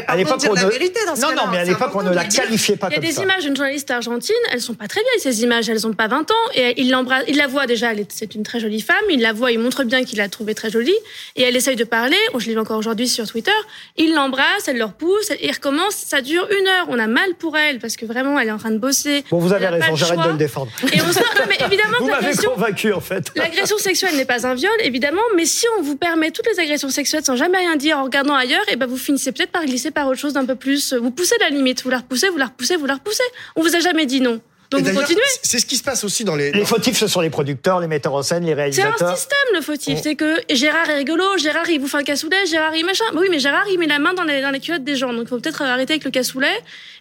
à 0.08 0.16
l'époque, 0.16 0.42
on 0.50 0.54
ne- 0.54 0.60
vérité 0.70 1.00
dans 1.06 1.16
ce 1.16 1.22
Non, 1.22 1.30
non, 1.36 1.44
mais 1.52 1.58
à 1.60 1.64
l'époque, 1.64 1.92
on 1.94 2.04
ne 2.04 2.14
la 2.14 2.26
qualifiait 2.26 2.76
pas 2.78 2.88
Il 2.88 2.92
y 2.92 2.94
a 2.94 2.98
comme 3.00 3.06
des 3.10 3.14
ça. 3.16 3.24
images 3.24 3.44
d'une 3.44 3.56
journaliste 3.56 3.92
argentine, 3.92 4.36
elles 4.52 4.62
sont 4.62 4.74
pas 4.74 4.88
très 4.88 5.02
vieilles 5.02 5.22
ces 5.22 5.44
images, 5.44 5.70
elles 5.70 5.86
ont 5.88 5.94
pas 5.94 6.08
20 6.08 6.30
ans 6.32 6.34
et 6.54 6.80
il 6.82 6.90
l'embrasse, 6.92 7.24
il 7.28 7.38
la 7.38 7.48
voit 7.48 7.66
déjà, 7.68 7.92
elle 7.92 8.00
est- 8.02 8.12
c'est 8.12 8.36
une 8.36 8.44
très 8.44 8.60
jolie 8.60 8.82
femme, 8.82 8.96
il 9.10 9.22
la 9.22 9.34
voit, 9.34 9.52
il 9.52 9.60
montre 9.60 9.84
bien 9.84 10.04
qu'il 10.04 10.18
l'a 10.18 10.30
trouvée 10.30 10.56
très 10.56 10.70
jolie 10.70 10.96
et 11.36 11.44
elle 11.44 11.56
essaye 11.56 11.76
de 11.76 11.84
parler, 11.84 12.18
oh, 12.34 12.40
je 12.40 12.48
l'ai 12.48 12.54
vu 12.54 12.60
encore 12.60 12.78
aujourd'hui 12.78 13.08
sur 13.08 13.28
Twitter, 13.28 13.52
il 13.98 14.14
l'embrasse, 14.14 14.68
elle 14.68 14.78
le 14.78 14.86
repousse 14.86 15.32
il 15.42 15.52
recommence, 15.52 15.96
ça 15.96 16.22
dure 16.22 16.48
une 16.60 16.68
heure, 16.68 16.86
on 16.90 17.00
a 17.00 17.08
mal 17.08 17.34
pour 17.40 17.58
elle 17.58 17.80
parce 17.80 17.96
que 17.96 18.06
vraiment 18.06 18.40
elle 18.40 18.48
est 18.48 18.52
en 18.52 18.58
train 18.58 18.72
de 18.72 18.78
bosser. 18.78 19.24
Bon, 19.30 19.40
vous 19.40 19.54
avez 19.54 19.68
raison, 19.68 19.96
j'arrête 19.96 20.20
de 20.22 20.30
le 20.32 20.38
défendre. 20.38 20.72
Et 20.94 21.02
on 21.02 21.12
sent, 21.12 21.20
non 21.38 21.46
mais 21.48 21.58
évidemment 21.66 21.98
Vous 22.00 22.08
m'avez 22.08 22.26
l'agression, 22.28 22.52
convaincu, 22.52 22.94
en 22.94 23.00
fait. 23.02 23.32
L'agression 23.36 23.78
sexuelle 23.78 24.16
n'est 24.16 24.26
pas 24.26 24.46
un 24.48 24.54
viol, 24.54 24.72
évidemment, 24.82 25.22
mais 25.36 25.46
si 25.46 25.66
on 25.80 25.82
vous 25.82 25.96
permet 25.96 26.32
les 26.54 26.60
agressions 26.60 26.90
sexuelles 26.90 27.24
sans 27.24 27.36
jamais 27.36 27.58
rien 27.58 27.76
dire, 27.76 27.98
en 27.98 28.04
regardant 28.04 28.36
ailleurs, 28.36 28.64
et 28.70 28.76
ben 28.76 28.86
vous 28.86 28.98
finissez 28.98 29.32
peut-être 29.32 29.52
par 29.52 29.66
glisser 29.66 29.92
par 29.92 30.08
autre 30.08 30.20
chose 30.20 30.34
d'un 30.34 30.46
peu 30.46 30.56
plus. 30.56 30.94
Vous 30.94 31.12
poussez 31.12 31.36
la 31.40 31.50
limite, 31.50 31.84
vous 31.84 31.90
la 31.90 32.00
repoussez, 32.00 32.30
vous 32.30 32.38
la 32.38 32.46
repoussez, 32.46 32.76
vous 32.76 32.86
la 32.86 32.96
repoussez. 32.96 33.24
On 33.56 33.62
vous 33.62 33.76
a 33.76 33.80
jamais 33.80 34.06
dit 34.06 34.22
non. 34.22 34.42
Et 34.66 34.72
Donc 34.72 34.82
vous 34.82 34.86
d'ailleurs, 34.88 35.02
continuez. 35.04 35.22
C'est 35.44 35.60
ce 35.60 35.66
qui 35.66 35.78
se 35.78 35.84
passe 35.84 36.04
aussi 36.04 36.24
dans 36.24 36.36
les. 36.36 36.52
Les 36.52 36.66
fautifs, 36.66 36.98
ce 36.98 37.08
sont 37.08 37.22
les 37.22 37.30
producteurs, 37.30 37.80
les 37.80 37.88
metteurs 37.88 38.14
en 38.14 38.24
scène, 38.24 38.44
les 38.44 38.50
C'est 38.50 38.54
un 38.54 38.56
réalisateurs. 38.56 39.18
système 39.18 39.38
le 39.54 39.62
fautif. 39.62 40.00
C'est 40.02 40.16
que 40.16 40.42
Gérard 40.52 40.90
est 40.90 40.98
rigolo, 40.98 41.24
Gérard 41.38 41.70
il 41.70 41.80
bouffe 41.80 41.96
un 41.96 42.04
cassoulet, 42.04 42.46
Gérard 42.46 42.76
il 42.76 42.86
machin. 42.86 43.06
Oui, 43.16 43.28
mais 43.30 43.40
Gérard 43.40 43.66
il 43.72 43.78
met 43.80 43.88
la 43.88 44.00
main 44.00 44.14
dans 44.14 44.24
les, 44.24 44.42
dans 44.42 44.52
les 44.52 44.60
culottes 44.60 44.84
des 44.84 44.96
gens. 44.96 45.14
Donc 45.14 45.24
il 45.24 45.28
faut 45.28 45.40
peut-être 45.40 45.62
arrêter 45.62 45.94
avec 45.94 46.04
le 46.04 46.12
cassoulet 46.12 46.48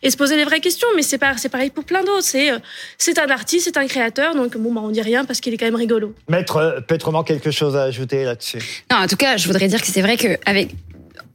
et 0.02 0.10
se 0.10 0.16
poser 0.16 0.36
les 0.36 0.44
vraies 0.44 0.60
questions. 0.60 0.88
Mais 0.96 1.02
c'est 1.02 1.18
pas, 1.18 1.36
c'est 1.36 1.48
pareil 1.48 1.70
pour 1.70 1.84
plein 1.84 2.02
d'autres. 2.04 2.22
C'est, 2.24 2.50
euh, 2.52 2.58
c'est 2.98 3.18
un 3.18 3.28
artiste, 3.30 3.64
c'est 3.64 3.76
un 3.78 3.86
créateur. 3.86 4.34
Donc 4.34 4.56
bon, 4.56 4.72
bah, 4.72 4.80
on 4.84 4.90
dit 4.90 5.02
rien 5.02 5.24
parce 5.24 5.40
qu'il 5.40 5.52
est 5.54 5.56
quand 5.56 5.66
même 5.66 5.74
rigolo. 5.76 6.14
Maître 6.28 6.56
euh, 6.56 6.80
Pétrement, 6.80 7.22
quelque 7.24 7.50
chose 7.50 7.76
à 7.76 7.82
ajouter 7.84 8.24
là-dessus? 8.24 8.82
Non, 8.90 8.98
en 8.98 9.06
tout 9.06 9.16
cas, 9.16 9.36
je 9.36 9.46
voudrais 9.46 9.68
dire 9.68 9.80
que 9.80 9.86
c'est 9.86 10.02
vrai 10.02 10.16
que 10.16 10.38
avec 10.46 10.70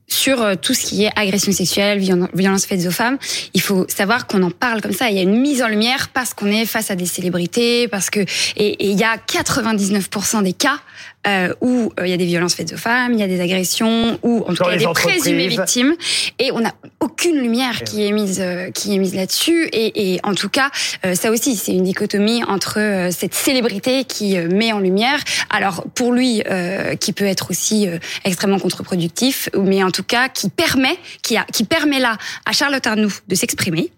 sur 0.10 0.42
euh, 0.42 0.56
tout 0.62 0.74
ce 0.74 0.86
qui 0.86 1.06
est 1.06 1.12
agression 1.16 1.52
sexuelle, 1.52 2.00
viol- 2.00 2.28
violence 2.34 2.66
faite 2.66 2.86
aux 2.86 2.92
femmes, 2.92 3.18
il 3.54 3.62
faut 3.62 3.86
savoir 3.88 4.28
qu'on 4.28 4.42
en 4.44 4.52
parle 4.52 4.82
comme 4.82 4.92
ça. 4.92 5.10
Il 5.10 5.16
y 5.16 5.20
a 5.20 5.24
une 5.24 5.40
mise 5.40 5.62
en 5.62 5.68
lumière 5.68 6.10
parce 6.10 6.34
qu'on 6.34 6.48
est 6.48 6.66
face 6.66 6.92
à 6.92 6.96
des 6.96 7.06
célébrités, 7.06 7.88
parce 7.88 8.10
que 8.10 8.22
et 8.58 8.90
il 8.92 9.00
y 9.00 9.04
a 9.04 9.18
99% 9.18 10.44
des 10.44 10.54
cas 10.54 10.80
euh, 11.28 11.54
où 11.62 11.92
euh, 12.00 12.08
il 12.08 12.10
y 12.10 12.14
a 12.14 12.18
des 12.18 12.26
violences 12.26 12.56
faites 12.56 12.74
aux 12.74 12.78
femmes, 12.78 13.14
il 13.14 13.20
y 13.20 13.24
a 13.24 13.28
des 13.28 13.42
agressions, 13.42 14.18
ou 14.24 14.44
en 14.48 14.54
tout 14.54 14.64
cas 14.64 14.72
il 14.72 14.82
y 14.82 14.86
a 14.86 14.88
des 14.88 14.94
présumées 14.94 15.48
victimes, 15.48 15.96
et 16.40 16.52
on 16.52 16.62
n'a 16.62 16.74
aucune 17.00 17.40
lumière 17.40 17.84
qui 17.84 18.06
est 18.06 18.12
mise 18.12 18.40
euh, 18.40 18.72
qui 18.72 18.96
est 18.96 18.98
mise 18.98 19.16
là-dessus. 19.16 19.68
Et, 19.74 20.14
et 20.14 20.20
en 20.24 20.34
tout 20.34 20.50
cas, 20.50 20.72
euh, 21.06 21.16
ça 21.16 21.32
aussi 21.32 21.56
c'est 21.56 21.74
une 21.74 21.84
dichotomie 21.84 22.44
entre 22.46 22.80
euh, 22.80 23.12
cette 23.12 23.34
célébrité 23.34 24.06
qui 24.06 24.38
euh, 24.38 24.48
met 24.48 24.72
en 24.72 24.80
lumière, 24.80 25.20
alors 25.50 25.84
pour 25.94 26.14
lui 26.14 26.42
euh, 26.50 26.96
qui 26.96 27.12
peut 27.14 27.26
être 27.26 27.52
aussi 27.52 27.88
euh, 27.88 27.98
extrêmement 28.24 28.60
contre-productif, 28.60 29.50
mais 29.58 29.84
en 29.84 29.92
tout 29.92 30.04
cas 30.04 30.30
qui 30.30 30.50
permet 30.50 30.98
qui 31.22 31.36
a 31.38 31.44
qui 31.52 31.66
permet 31.66 32.00
là 32.00 32.18
à 32.46 32.54
Charlotte 32.54 32.86
Arnoux 32.88 33.14
de 33.28 33.36
s'exprimer 33.36 33.92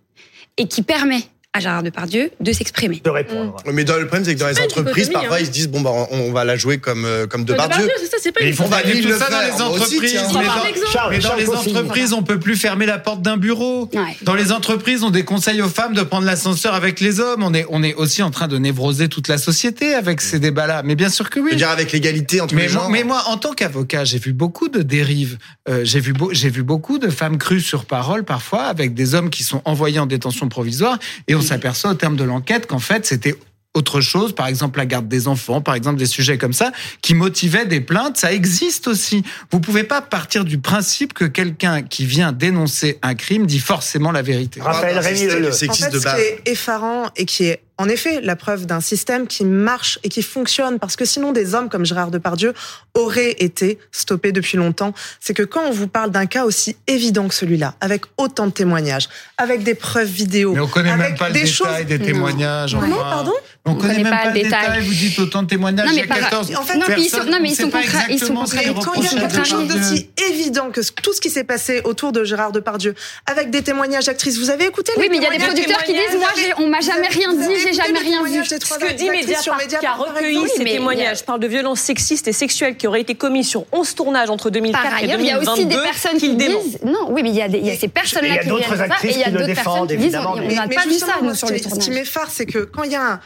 et 0.58 0.68
qui 0.68 0.82
permet 0.82 1.22
à 1.54 1.60
Gérard 1.60 1.84
Depardieu 1.84 2.32
de 2.40 2.54
s'exprimer. 2.54 3.02
de 3.04 3.10
répondre. 3.10 3.58
Mais 3.74 3.84
dans 3.84 3.98
le 3.98 4.08
problème, 4.08 4.24
c'est 4.24 4.36
que 4.36 4.40
dans 4.40 4.48
les 4.48 4.60
entreprises, 4.62 5.10
parfois, 5.10 5.36
hein. 5.36 5.40
ils 5.42 5.48
se 5.48 5.52
disent 5.52 5.68
bon 5.68 5.82
bah 5.82 5.92
on, 6.10 6.18
on 6.18 6.32
va 6.32 6.46
la 6.46 6.56
jouer 6.56 6.78
comme 6.78 7.04
euh, 7.04 7.28
comme 7.28 7.44
de 7.44 7.52
Depardieu. 7.52 7.90
c'est 8.00 8.06
ça, 8.06 8.18
c'est 8.22 8.32
pas 8.32 8.40
Mais 8.42 8.48
une 8.48 8.54
il 8.54 8.56
faut 8.56 8.64
On 8.64 8.68
va 8.68 8.78
pas 8.78 8.84
tout 8.84 8.98
le 9.06 9.18
ça 9.18 9.30
dans 9.30 9.42
les 9.42 9.52
aussi, 9.52 9.62
entreprises. 9.62 10.12
tiens. 10.12 10.22
mais 10.40 10.46
dans- 10.48 10.66
exemple. 10.66 10.92
Charles, 10.94 11.12
Mais 11.12 11.20
dans 11.20 11.28
Charles 11.30 11.40
les 11.42 11.50
entreprises, 11.50 12.14
on 12.14 12.24
peut 12.24 12.40
plus 12.40 12.56
fermer 12.56 12.86
la 12.86 13.00
porte 13.00 13.22
d'un 13.22 13.36
bureau. 13.36 13.90
Ouais. 13.94 14.16
Dans 14.22 14.34
les 14.36 14.54
entreprises, 14.54 15.04
on 15.04 15.10
déconseille 15.10 15.62
aux 15.62 15.68
femmes 15.68 15.94
de 15.94 16.04
prendre 16.04 16.26
l'ascenseur 16.26 16.74
avec 16.74 17.02
les 17.02 17.20
hommes. 17.20 17.44
On 17.44 17.54
est, 17.54 17.66
on 17.70 17.84
est 17.84 17.96
aussi 17.96 18.24
en 18.24 18.32
train 18.32 18.48
de 18.48 18.58
névroser 18.58 19.10
toute 19.10 19.28
la 19.28 19.38
société 19.38 19.94
avec 19.94 20.22
ces 20.22 20.40
débats-là. 20.40 20.84
Mais 20.86 20.96
bien 20.96 21.10
sûr 21.10 21.30
que 21.30 21.40
Je 21.42 21.44
veux 21.46 21.52
oui. 21.52 21.58
dire 21.58 21.70
avec 21.70 21.92
l'égalité 21.92 22.40
entre 22.40 22.56
Mais 22.56 22.64
les 22.64 22.70
genres. 22.70 22.90
mais 22.90 23.04
moi, 23.04 23.24
en 23.28 23.36
tant 23.36 23.52
qu'avocat, 23.52 24.06
j'ai 24.06 24.20
vu 24.20 24.32
beaucoup 24.32 24.70
de 24.70 24.84
dérives. 24.84 25.38
Euh, 25.68 25.82
j'ai 25.84 26.00
vu, 26.00 26.14
beau- 26.14 26.30
j'ai 26.32 26.50
vu 26.50 26.64
beaucoup 26.64 26.98
de 26.98 27.10
femmes 27.10 27.38
crues 27.38 27.60
sur 27.62 27.84
parole 27.84 28.24
parfois, 28.24 28.64
avec 28.64 28.94
des 28.94 29.16
hommes 29.16 29.30
qui 29.30 29.44
sont 29.44 29.62
envoyés 29.66 30.00
en 30.00 30.06
détention 30.06 30.48
provisoire, 30.48 30.98
et 31.28 31.36
on 31.36 31.41
s'aperçoit 31.42 31.92
au 31.92 31.96
terme 31.96 32.16
de 32.16 32.24
l'enquête 32.24 32.68
qu'en 32.68 32.80
fait 32.80 33.06
c'était 33.06 33.36
autre 33.74 34.02
chose, 34.02 34.36
par 34.36 34.48
exemple 34.48 34.80
la 34.80 34.86
garde 34.86 35.08
des 35.08 35.28
enfants, 35.28 35.62
par 35.62 35.76
exemple 35.76 35.98
des 35.98 36.06
sujets 36.06 36.38
comme 36.38 36.52
ça, 36.54 36.72
qui 37.02 37.14
motivaient 37.14 37.66
des 37.66 37.80
plaintes. 37.80 38.18
Ça 38.18 38.34
existe 38.34 38.88
aussi. 38.88 39.24
Vous 39.50 39.62
pouvez 39.62 39.84
pas 39.84 40.02
partir 40.02 40.44
du 40.44 40.58
principe 40.58 41.14
que 41.14 41.24
quelqu'un 41.26 41.82
qui 41.82 42.06
vient 42.06 42.34
dénoncer 42.34 43.00
un 43.02 43.16
crime 43.16 43.46
dit 43.46 43.60
forcément 43.60 44.12
la 44.12 44.22
vérité. 44.22 44.62
Raphaël 44.62 45.00
Rémy 45.00 45.48
En 45.48 45.52
sexiste 45.54 45.86
fait, 45.86 45.92
de 45.92 46.00
ce 46.00 46.04
base. 46.04 46.16
qui 46.16 46.22
est 46.22 46.42
effarant 46.52 47.12
et 47.16 47.26
qui 47.26 47.46
est 47.46 47.62
en 47.82 47.90
effet 47.90 48.22
la 48.22 48.36
preuve 48.36 48.66
d'un 48.66 48.80
système 48.80 49.28
qui 49.28 49.44
marche 49.44 50.00
et 50.04 50.10
qui 50.10 50.22
fonctionne, 50.22 50.80
parce 50.80 50.96
que 50.96 51.04
sinon 51.06 51.32
des 51.32 51.56
hommes 51.56 51.70
comme 51.70 51.86
Gérard 51.86 52.12
Depardieu 52.12 52.54
auraient 52.94 53.36
été 53.40 53.80
stoppés 53.92 54.32
depuis 54.32 54.58
longtemps, 54.58 54.94
c'est 55.20 55.34
que 55.34 55.44
quand 55.44 55.64
on 55.68 55.72
vous 55.72 55.88
parle 55.88 56.12
d'un 56.12 56.26
cas 56.26 56.46
aussi 56.46 56.76
évident 56.88 57.28
que 57.28 57.34
celui-là, 57.34 57.76
avec 57.82 58.04
autant 58.18 58.46
de 58.48 58.52
témoignages, 58.52 59.10
avec 59.38 59.64
des 59.64 59.76
preuves 59.76 60.08
vidéo, 60.08 60.54
Mais 60.54 60.60
on 60.60 60.68
connaît 60.68 60.92
avec 60.92 61.02
même 61.10 61.18
pas 61.18 61.28
le 61.30 61.34
des 61.34 61.40
détail 61.44 61.54
choses... 61.54 61.86
des 61.88 62.00
témoignages. 62.00 62.78
Pardon 62.78 63.34
On, 63.66 63.76
connaît, 63.76 64.00
même 64.04 64.10
pas, 64.12 64.26
le 64.28 64.34
détail. 64.34 64.62
détail. 64.62 64.82
Vous 64.86 64.94
dites 64.94 65.20
autant 65.20 65.44
de 65.44 65.48
témoignages. 65.48 65.86
Non, 65.88 65.92
il 65.92 65.96
mais 65.96 66.02
y 66.02 66.04
a 66.06 66.08
par- 66.08 66.20
14 66.30 66.56
en 66.56 66.64
fait, 66.64 66.78
non, 66.78 66.86
puis 66.88 67.04
ils 67.04 67.10
sont- 67.10 67.18
personnes. 67.18 67.32
non, 67.32 67.38
mais 67.42 67.50
On 67.50 67.52
ils 67.52 67.56
sont 67.56 67.70
pas 67.70 67.82
contra- 67.82 68.00
ils 68.10 68.20
sont 68.20 68.34
Mais 68.34 68.74
quand 68.84 68.94
il 68.96 69.04
y 69.04 69.08
a 69.08 69.28
quelque 69.28 69.44
chose 69.48 69.68
d'aussi 69.68 70.10
évident 70.30 70.70
que 70.72 70.82
tout 71.02 71.14
ce 71.14 71.22
qui 71.22 71.30
s'est 71.30 71.44
passé 71.44 71.82
autour 71.84 72.12
de 72.12 72.24
Gérard 72.24 72.52
Depardieu, 72.52 72.96
avec 73.26 73.50
des 73.52 73.62
témoignages 73.62 74.06
d'actrices, 74.06 74.38
vous 74.38 74.50
avez 74.50 74.66
écouté 74.66 74.92
Oui, 74.98 75.04
les 75.04 75.10
mais 75.10 75.18
il 75.18 75.24
y 75.24 75.26
a 75.26 75.30
des 75.32 75.38
producteurs 75.44 75.84
qui 75.84 75.94
disent 75.94 76.18
moi, 76.18 76.30
on 76.58 76.68
m'a 76.68 76.80
jamais 76.82 77.08
rien 77.08 77.34
dit, 77.34 77.71
j'ai 77.74 77.80
écouté 77.80 77.94
jamais 77.96 78.00
les 78.00 78.06
rien 78.10 78.24
vu. 78.24 78.32
témoignages 78.32 78.48
Ce 78.48 78.56
que 78.56 78.94
dit 78.94 79.10
actrices 79.10 79.28
Mediapart, 79.28 79.80
qui 79.80 79.86
a 79.86 79.94
recueilli 79.94 80.48
ces 80.50 80.64
mais 80.64 80.64
il 80.64 80.68
y 80.68 80.72
a- 80.74 80.78
témoignages, 80.78 81.24
parle 81.26 81.40
de 81.40 81.48
violences 81.48 81.80
sexistes 81.82 82.28
et 82.28 82.34
sexuelles 82.34 82.78
qui 82.78 82.88
auraient 82.88 83.02
été 83.02 83.16
commises 83.16 83.48
sur 83.48 83.66
11 83.72 83.96
tournages 83.96 84.30
entre 84.30 84.50
2004 84.50 84.84
Par 84.84 85.00
et 85.00 85.04
ailleurs, 85.04 85.20
il 85.20 85.26
y 85.26 85.30
a 85.32 85.40
2022 85.40 85.52
aussi 85.52 85.66
des 85.66 85.76
personnes 85.84 86.18
qui 86.18 86.36
dément. 86.36 86.60
disent 86.64 86.80
non, 86.84 87.08
oui, 87.10 87.24
mais 87.24 87.30
il 87.30 87.36
y 87.36 87.42
a, 87.42 87.48
des- 87.50 87.60
il 87.60 87.68
y 87.68 87.72
a 87.72 87.76
ces 87.76 87.88
personnes-là 87.88 88.38
qui 88.38 88.50
viennent 88.50 88.64
ça, 88.64 88.76
et 88.76 88.82
actrices 88.92 89.16
il 89.16 89.20
y 89.20 89.24
a 89.24 89.26
qui 89.26 89.32
le 89.32 89.40
d'autres 89.40 89.54
personnes 89.54 89.64
défendent, 89.74 89.90
qui 89.90 89.96
disent 89.98 90.06
évidemment, 90.06 90.34
on 90.38 90.42
n'a 90.56 90.68
pas 90.68 90.84
vu 90.84 90.94
ça 90.94 91.16
nous 91.22 91.34
sur 91.36 91.48
ce 91.48 91.54
le 91.54 91.60
qui- 91.60 91.70
Ce 91.70 91.76
qui 91.76 91.92
m'effare, 91.92 92.30
c'est 92.30 92.46
que 92.46 92.60
quand 92.60 92.84
il 92.84 92.92
y 92.92 92.96
a 92.96 93.20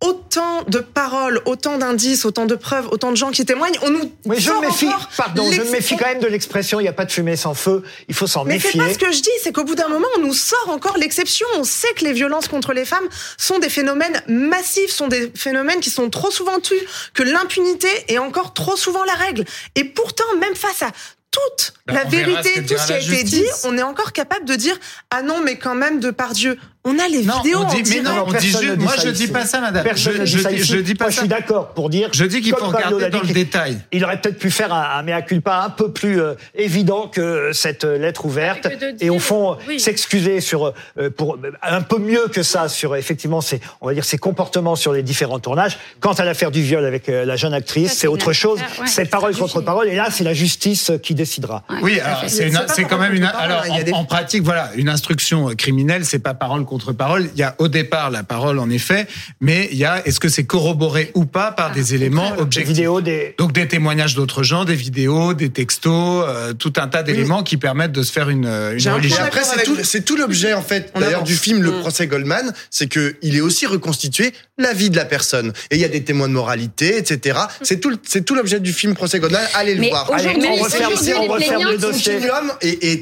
autant 0.00 0.62
de 0.62 0.78
paroles, 0.78 1.40
autant 1.44 1.76
d'indices, 1.76 2.24
autant 2.24 2.46
de 2.46 2.54
preuves, 2.54 2.88
autant 2.90 3.10
de 3.10 3.16
gens 3.16 3.30
qui 3.30 3.44
témoignent, 3.44 3.78
on 3.82 3.90
nous 3.90 4.12
Oui, 4.24 4.36
je 4.38 4.48
sort 4.48 4.62
me 4.62 4.66
méfie, 4.66 4.88
pardon, 5.16 5.50
je 5.52 5.62
me 5.62 5.70
méfie 5.70 5.96
quand 5.96 6.06
même 6.06 6.20
de 6.20 6.26
l'expression 6.26 6.80
il 6.80 6.84
n'y 6.84 6.88
a 6.88 6.92
pas 6.92 7.04
de 7.04 7.12
fumée 7.12 7.36
sans 7.36 7.54
feu. 7.54 7.82
Il 8.08 8.14
faut 8.14 8.26
s'en 8.26 8.44
Mais 8.44 8.58
c'est 8.58 8.68
méfier. 8.68 8.80
pas 8.80 8.92
ce 8.94 8.98
que 8.98 9.12
je 9.12 9.20
dis, 9.20 9.30
c'est 9.42 9.52
qu'au 9.52 9.64
bout 9.64 9.74
d'un 9.74 9.88
moment, 9.88 10.06
on 10.16 10.20
nous 10.20 10.34
sort 10.34 10.70
encore 10.70 10.96
l'exception. 10.96 11.46
On 11.56 11.64
sait 11.64 11.92
que 11.94 12.04
les 12.04 12.12
violences 12.12 12.48
contre 12.48 12.72
les 12.72 12.84
femmes 12.84 13.08
sont 13.36 13.58
des 13.58 13.68
phénomènes 13.68 14.22
massifs, 14.26 14.90
sont 14.90 15.08
des 15.08 15.30
phénomènes 15.34 15.80
qui 15.80 15.90
sont 15.90 16.08
trop 16.08 16.30
souvent 16.30 16.60
tus, 16.60 16.80
que 17.12 17.22
l'impunité 17.22 17.88
est 18.08 18.18
encore 18.18 18.54
trop 18.54 18.76
souvent 18.76 19.04
la 19.04 19.14
règle. 19.14 19.44
Et 19.74 19.84
pourtant, 19.84 20.24
même 20.40 20.54
face 20.54 20.82
à 20.82 20.90
toute 21.30 21.74
Ben, 21.86 21.94
la 21.94 22.04
vérité, 22.04 22.64
tout 22.64 22.76
ce 22.76 22.86
qui 22.86 22.92
a 22.92 22.98
été 22.98 23.22
dit, 23.22 23.44
on 23.64 23.78
est 23.78 23.82
encore 23.82 24.12
capable 24.12 24.44
de 24.46 24.54
dire 24.54 24.76
ah 25.10 25.22
non, 25.22 25.40
mais 25.44 25.58
quand 25.58 25.74
même 25.74 26.00
de 26.00 26.10
par 26.10 26.32
Dieu. 26.32 26.58
On 26.82 26.98
a 26.98 27.08
les 27.08 27.22
Non, 27.24 27.34
vidéos 27.42 27.58
on 27.60 27.74
dit, 27.74 27.82
mais 27.90 28.00
non, 28.00 28.14
Non, 28.14 28.22
on 28.22 28.26
dit 28.28 28.32
personne 28.32 28.50
juste, 28.62 28.70
ne 28.70 28.74
dit 28.76 28.82
moi 28.84 28.92
je 28.96 29.08
ici. 29.10 29.26
dis 29.26 29.32
pas 29.32 29.44
ça, 29.44 29.60
madame. 29.60 29.84
Personne 29.84 30.14
je, 30.14 30.18
ne 30.20 30.24
dit 30.24 30.30
je 30.32 30.38
ça 30.38 30.48
dis, 30.48 30.56
ici. 30.56 30.72
je 30.72 30.78
dis 30.78 30.94
pas 30.94 31.04
Moi, 31.04 31.10
je 31.10 31.14
ça. 31.16 31.20
suis 31.22 31.28
d'accord 31.28 31.68
pour 31.74 31.90
dire. 31.90 32.08
Je 32.14 32.24
dis 32.24 32.40
qu'il 32.40 32.54
faut 32.56 32.64
regarder 32.64 33.10
dans 33.10 33.20
dit, 33.20 33.28
le 33.28 33.34
détail. 33.34 33.78
Il 33.92 34.02
aurait 34.02 34.18
peut-être 34.18 34.38
pu 34.38 34.50
faire 34.50 34.72
un, 34.72 34.98
un 34.98 35.02
mea 35.02 35.20
culpa 35.20 35.56
un 35.58 35.68
peu 35.68 35.92
plus 35.92 36.22
euh, 36.22 36.34
évident 36.54 37.06
que 37.08 37.50
cette 37.52 37.84
euh, 37.84 37.98
lettre 37.98 38.24
ouverte 38.24 38.66
et 39.00 39.10
au 39.10 39.18
fond 39.18 39.58
oui. 39.68 39.78
s'excuser 39.78 40.40
sur 40.40 40.72
euh, 40.98 41.10
pour 41.10 41.36
un 41.62 41.82
peu 41.82 41.98
mieux 41.98 42.28
que 42.28 42.42
ça 42.42 42.70
sur 42.70 42.96
effectivement 42.96 43.42
ses 43.42 43.60
on 43.82 43.86
va 43.88 43.92
dire 43.92 44.04
ses 44.06 44.16
comportements 44.16 44.74
sur 44.74 44.94
les 44.94 45.02
différents 45.02 45.38
tournages. 45.38 45.76
Quant 46.00 46.14
à 46.14 46.24
l'affaire 46.24 46.50
du 46.50 46.62
viol 46.62 46.86
avec 46.86 47.10
euh, 47.10 47.26
la 47.26 47.36
jeune 47.36 47.52
actrice, 47.52 47.92
c'est 47.92 48.06
autre 48.06 48.32
chose. 48.32 48.58
ouais, 48.58 48.86
c'est 48.86 49.04
parole 49.04 49.36
contre 49.36 49.60
parole 49.60 49.86
et 49.88 49.96
là 49.96 50.06
c'est 50.10 50.24
la 50.24 50.32
justice 50.32 50.92
qui 51.02 51.14
décidera. 51.14 51.62
Ouais, 51.68 51.78
Oui, 51.82 52.00
c'est 52.26 52.48
quand 52.84 52.88
parole 52.88 53.04
même 53.10 53.14
une. 53.16 53.20
contre 53.26 53.32
parole, 53.32 53.52
Alors 53.52 53.98
en, 53.98 54.04
pratique, 54.06 54.42
voilà, 54.44 54.70
une 54.76 54.88
instruction 54.88 55.48
criminelle, 55.56 56.06
c'est 56.06 56.20
pas 56.20 56.32
parole 56.32 56.64
contre 56.70 56.92
parole. 56.94 57.28
Il 57.34 57.38
y 57.38 57.42
a 57.42 57.54
au 57.58 57.68
départ 57.68 58.10
la 58.10 58.22
parole, 58.22 58.58
en 58.58 58.70
effet, 58.70 59.06
mais 59.42 59.68
il 59.72 59.76
y 59.76 59.84
a 59.84 60.02
est-ce 60.06 60.18
que 60.20 60.28
c'est 60.30 60.44
corroboré 60.44 61.10
ou 61.14 61.26
pas 61.26 61.52
par 61.52 61.72
des 61.72 61.94
éléments 61.94 62.30
Des 62.36 62.40
objectifs. 62.40 62.74
vidéos 62.74 63.00
des 63.02 63.34
Donc 63.36 63.52
des 63.52 63.68
témoignages 63.68 64.14
d'autres 64.14 64.42
gens, 64.42 64.64
des 64.64 64.74
vidéos, 64.74 65.34
des 65.34 65.50
textos, 65.50 66.24
euh, 66.26 66.54
tout 66.54 66.72
un 66.78 66.88
tas 66.88 67.02
d'éléments 67.02 67.42
qui 67.42 67.58
permettent 67.58 67.92
de 67.92 68.02
se 68.02 68.12
faire 68.12 68.30
une, 68.30 68.46
une 68.46 68.78
J'ai 68.78 68.88
un 68.88 68.94
religion. 68.94 69.18
Après, 69.22 69.42
c'est 69.44 69.62
tout, 69.64 69.74
vous. 69.74 69.84
c'est 69.84 70.02
tout 70.04 70.16
l'objet, 70.16 70.54
en 70.54 70.62
fait, 70.62 70.92
d'ailleurs, 70.98 71.24
du 71.24 71.34
film 71.36 71.62
Le 71.62 71.72
Mm. 71.72 71.80
procès 71.80 72.06
Goldman, 72.06 72.54
c'est 72.70 72.86
que 72.88 73.16
il 73.22 73.36
est 73.36 73.40
aussi 73.40 73.66
reconstitué 73.66 74.32
la 74.56 74.72
vie 74.72 74.88
de 74.90 74.96
la 74.96 75.04
personne. 75.04 75.52
Et 75.70 75.76
il 75.76 75.80
y 75.80 75.84
a 75.84 75.88
des 75.88 76.02
témoins 76.04 76.28
de 76.28 76.32
moralité, 76.32 76.96
etc. 76.96 77.38
C'est 77.62 77.80
tout, 77.80 77.90
le- 77.90 77.98
c'est 78.06 78.24
tout 78.24 78.34
l'objet 78.34 78.60
du 78.60 78.72
film 78.72 78.94
Procès 78.94 79.18
Goldman. 79.20 79.42
Allez 79.54 79.74
le 79.74 79.80
Mais 79.80 79.88
voir. 79.90 80.10
Allez, 80.12 80.28
on 80.48 80.62
referme, 80.62 80.92
on 81.18 81.70
le 81.72 81.78
dossier. 81.78 82.18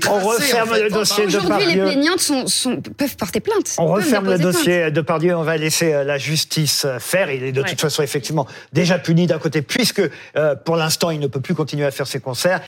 Tracé, 0.01 0.09
On 0.09 0.19
referme 0.29 0.71
en 0.71 0.75
fait. 0.75 0.83
le 0.85 0.91
dossier 0.91 1.27
de 1.27 1.37
Aujourd'hui, 1.37 1.67
les 1.67 1.81
plaignantes 1.83 2.21
sont, 2.21 2.47
sont, 2.47 2.81
peuvent 2.97 3.17
porter 3.17 3.41
plainte. 3.41 3.58
On 3.79 3.87
referme 3.87 4.25
le 4.27 4.37
plainte. 4.37 4.43
dossier 4.43 4.91
de 4.91 5.01
Pardieu, 5.01 5.37
on 5.37 5.43
va 5.43 5.57
laisser 5.57 5.93
euh, 5.93 6.05
la 6.05 6.19
justice 6.19 6.85
euh, 6.85 6.99
faire. 6.99 7.31
Il 7.31 7.43
est 7.45 7.53
de 7.53 7.61
Ouais. 7.63 7.69
toute 7.69 7.81
façon 7.81 8.03
effectivement 8.03 8.47
déjà 8.73 8.99
puni 8.99 9.27
d'un 9.27 9.39
côté, 9.39 9.63
puisque 9.63 10.03
euh, 10.37 10.55
pour 10.55 10.77
l'instant 10.77 11.11
il 11.11 11.21
ne 11.21 11.27
peut 11.27 11.41
plus 11.41 11.55
continuer 11.55 11.85
à 11.87 11.91
faire 11.91 12.07
ses 12.07 12.21
concerts. 12.21 12.57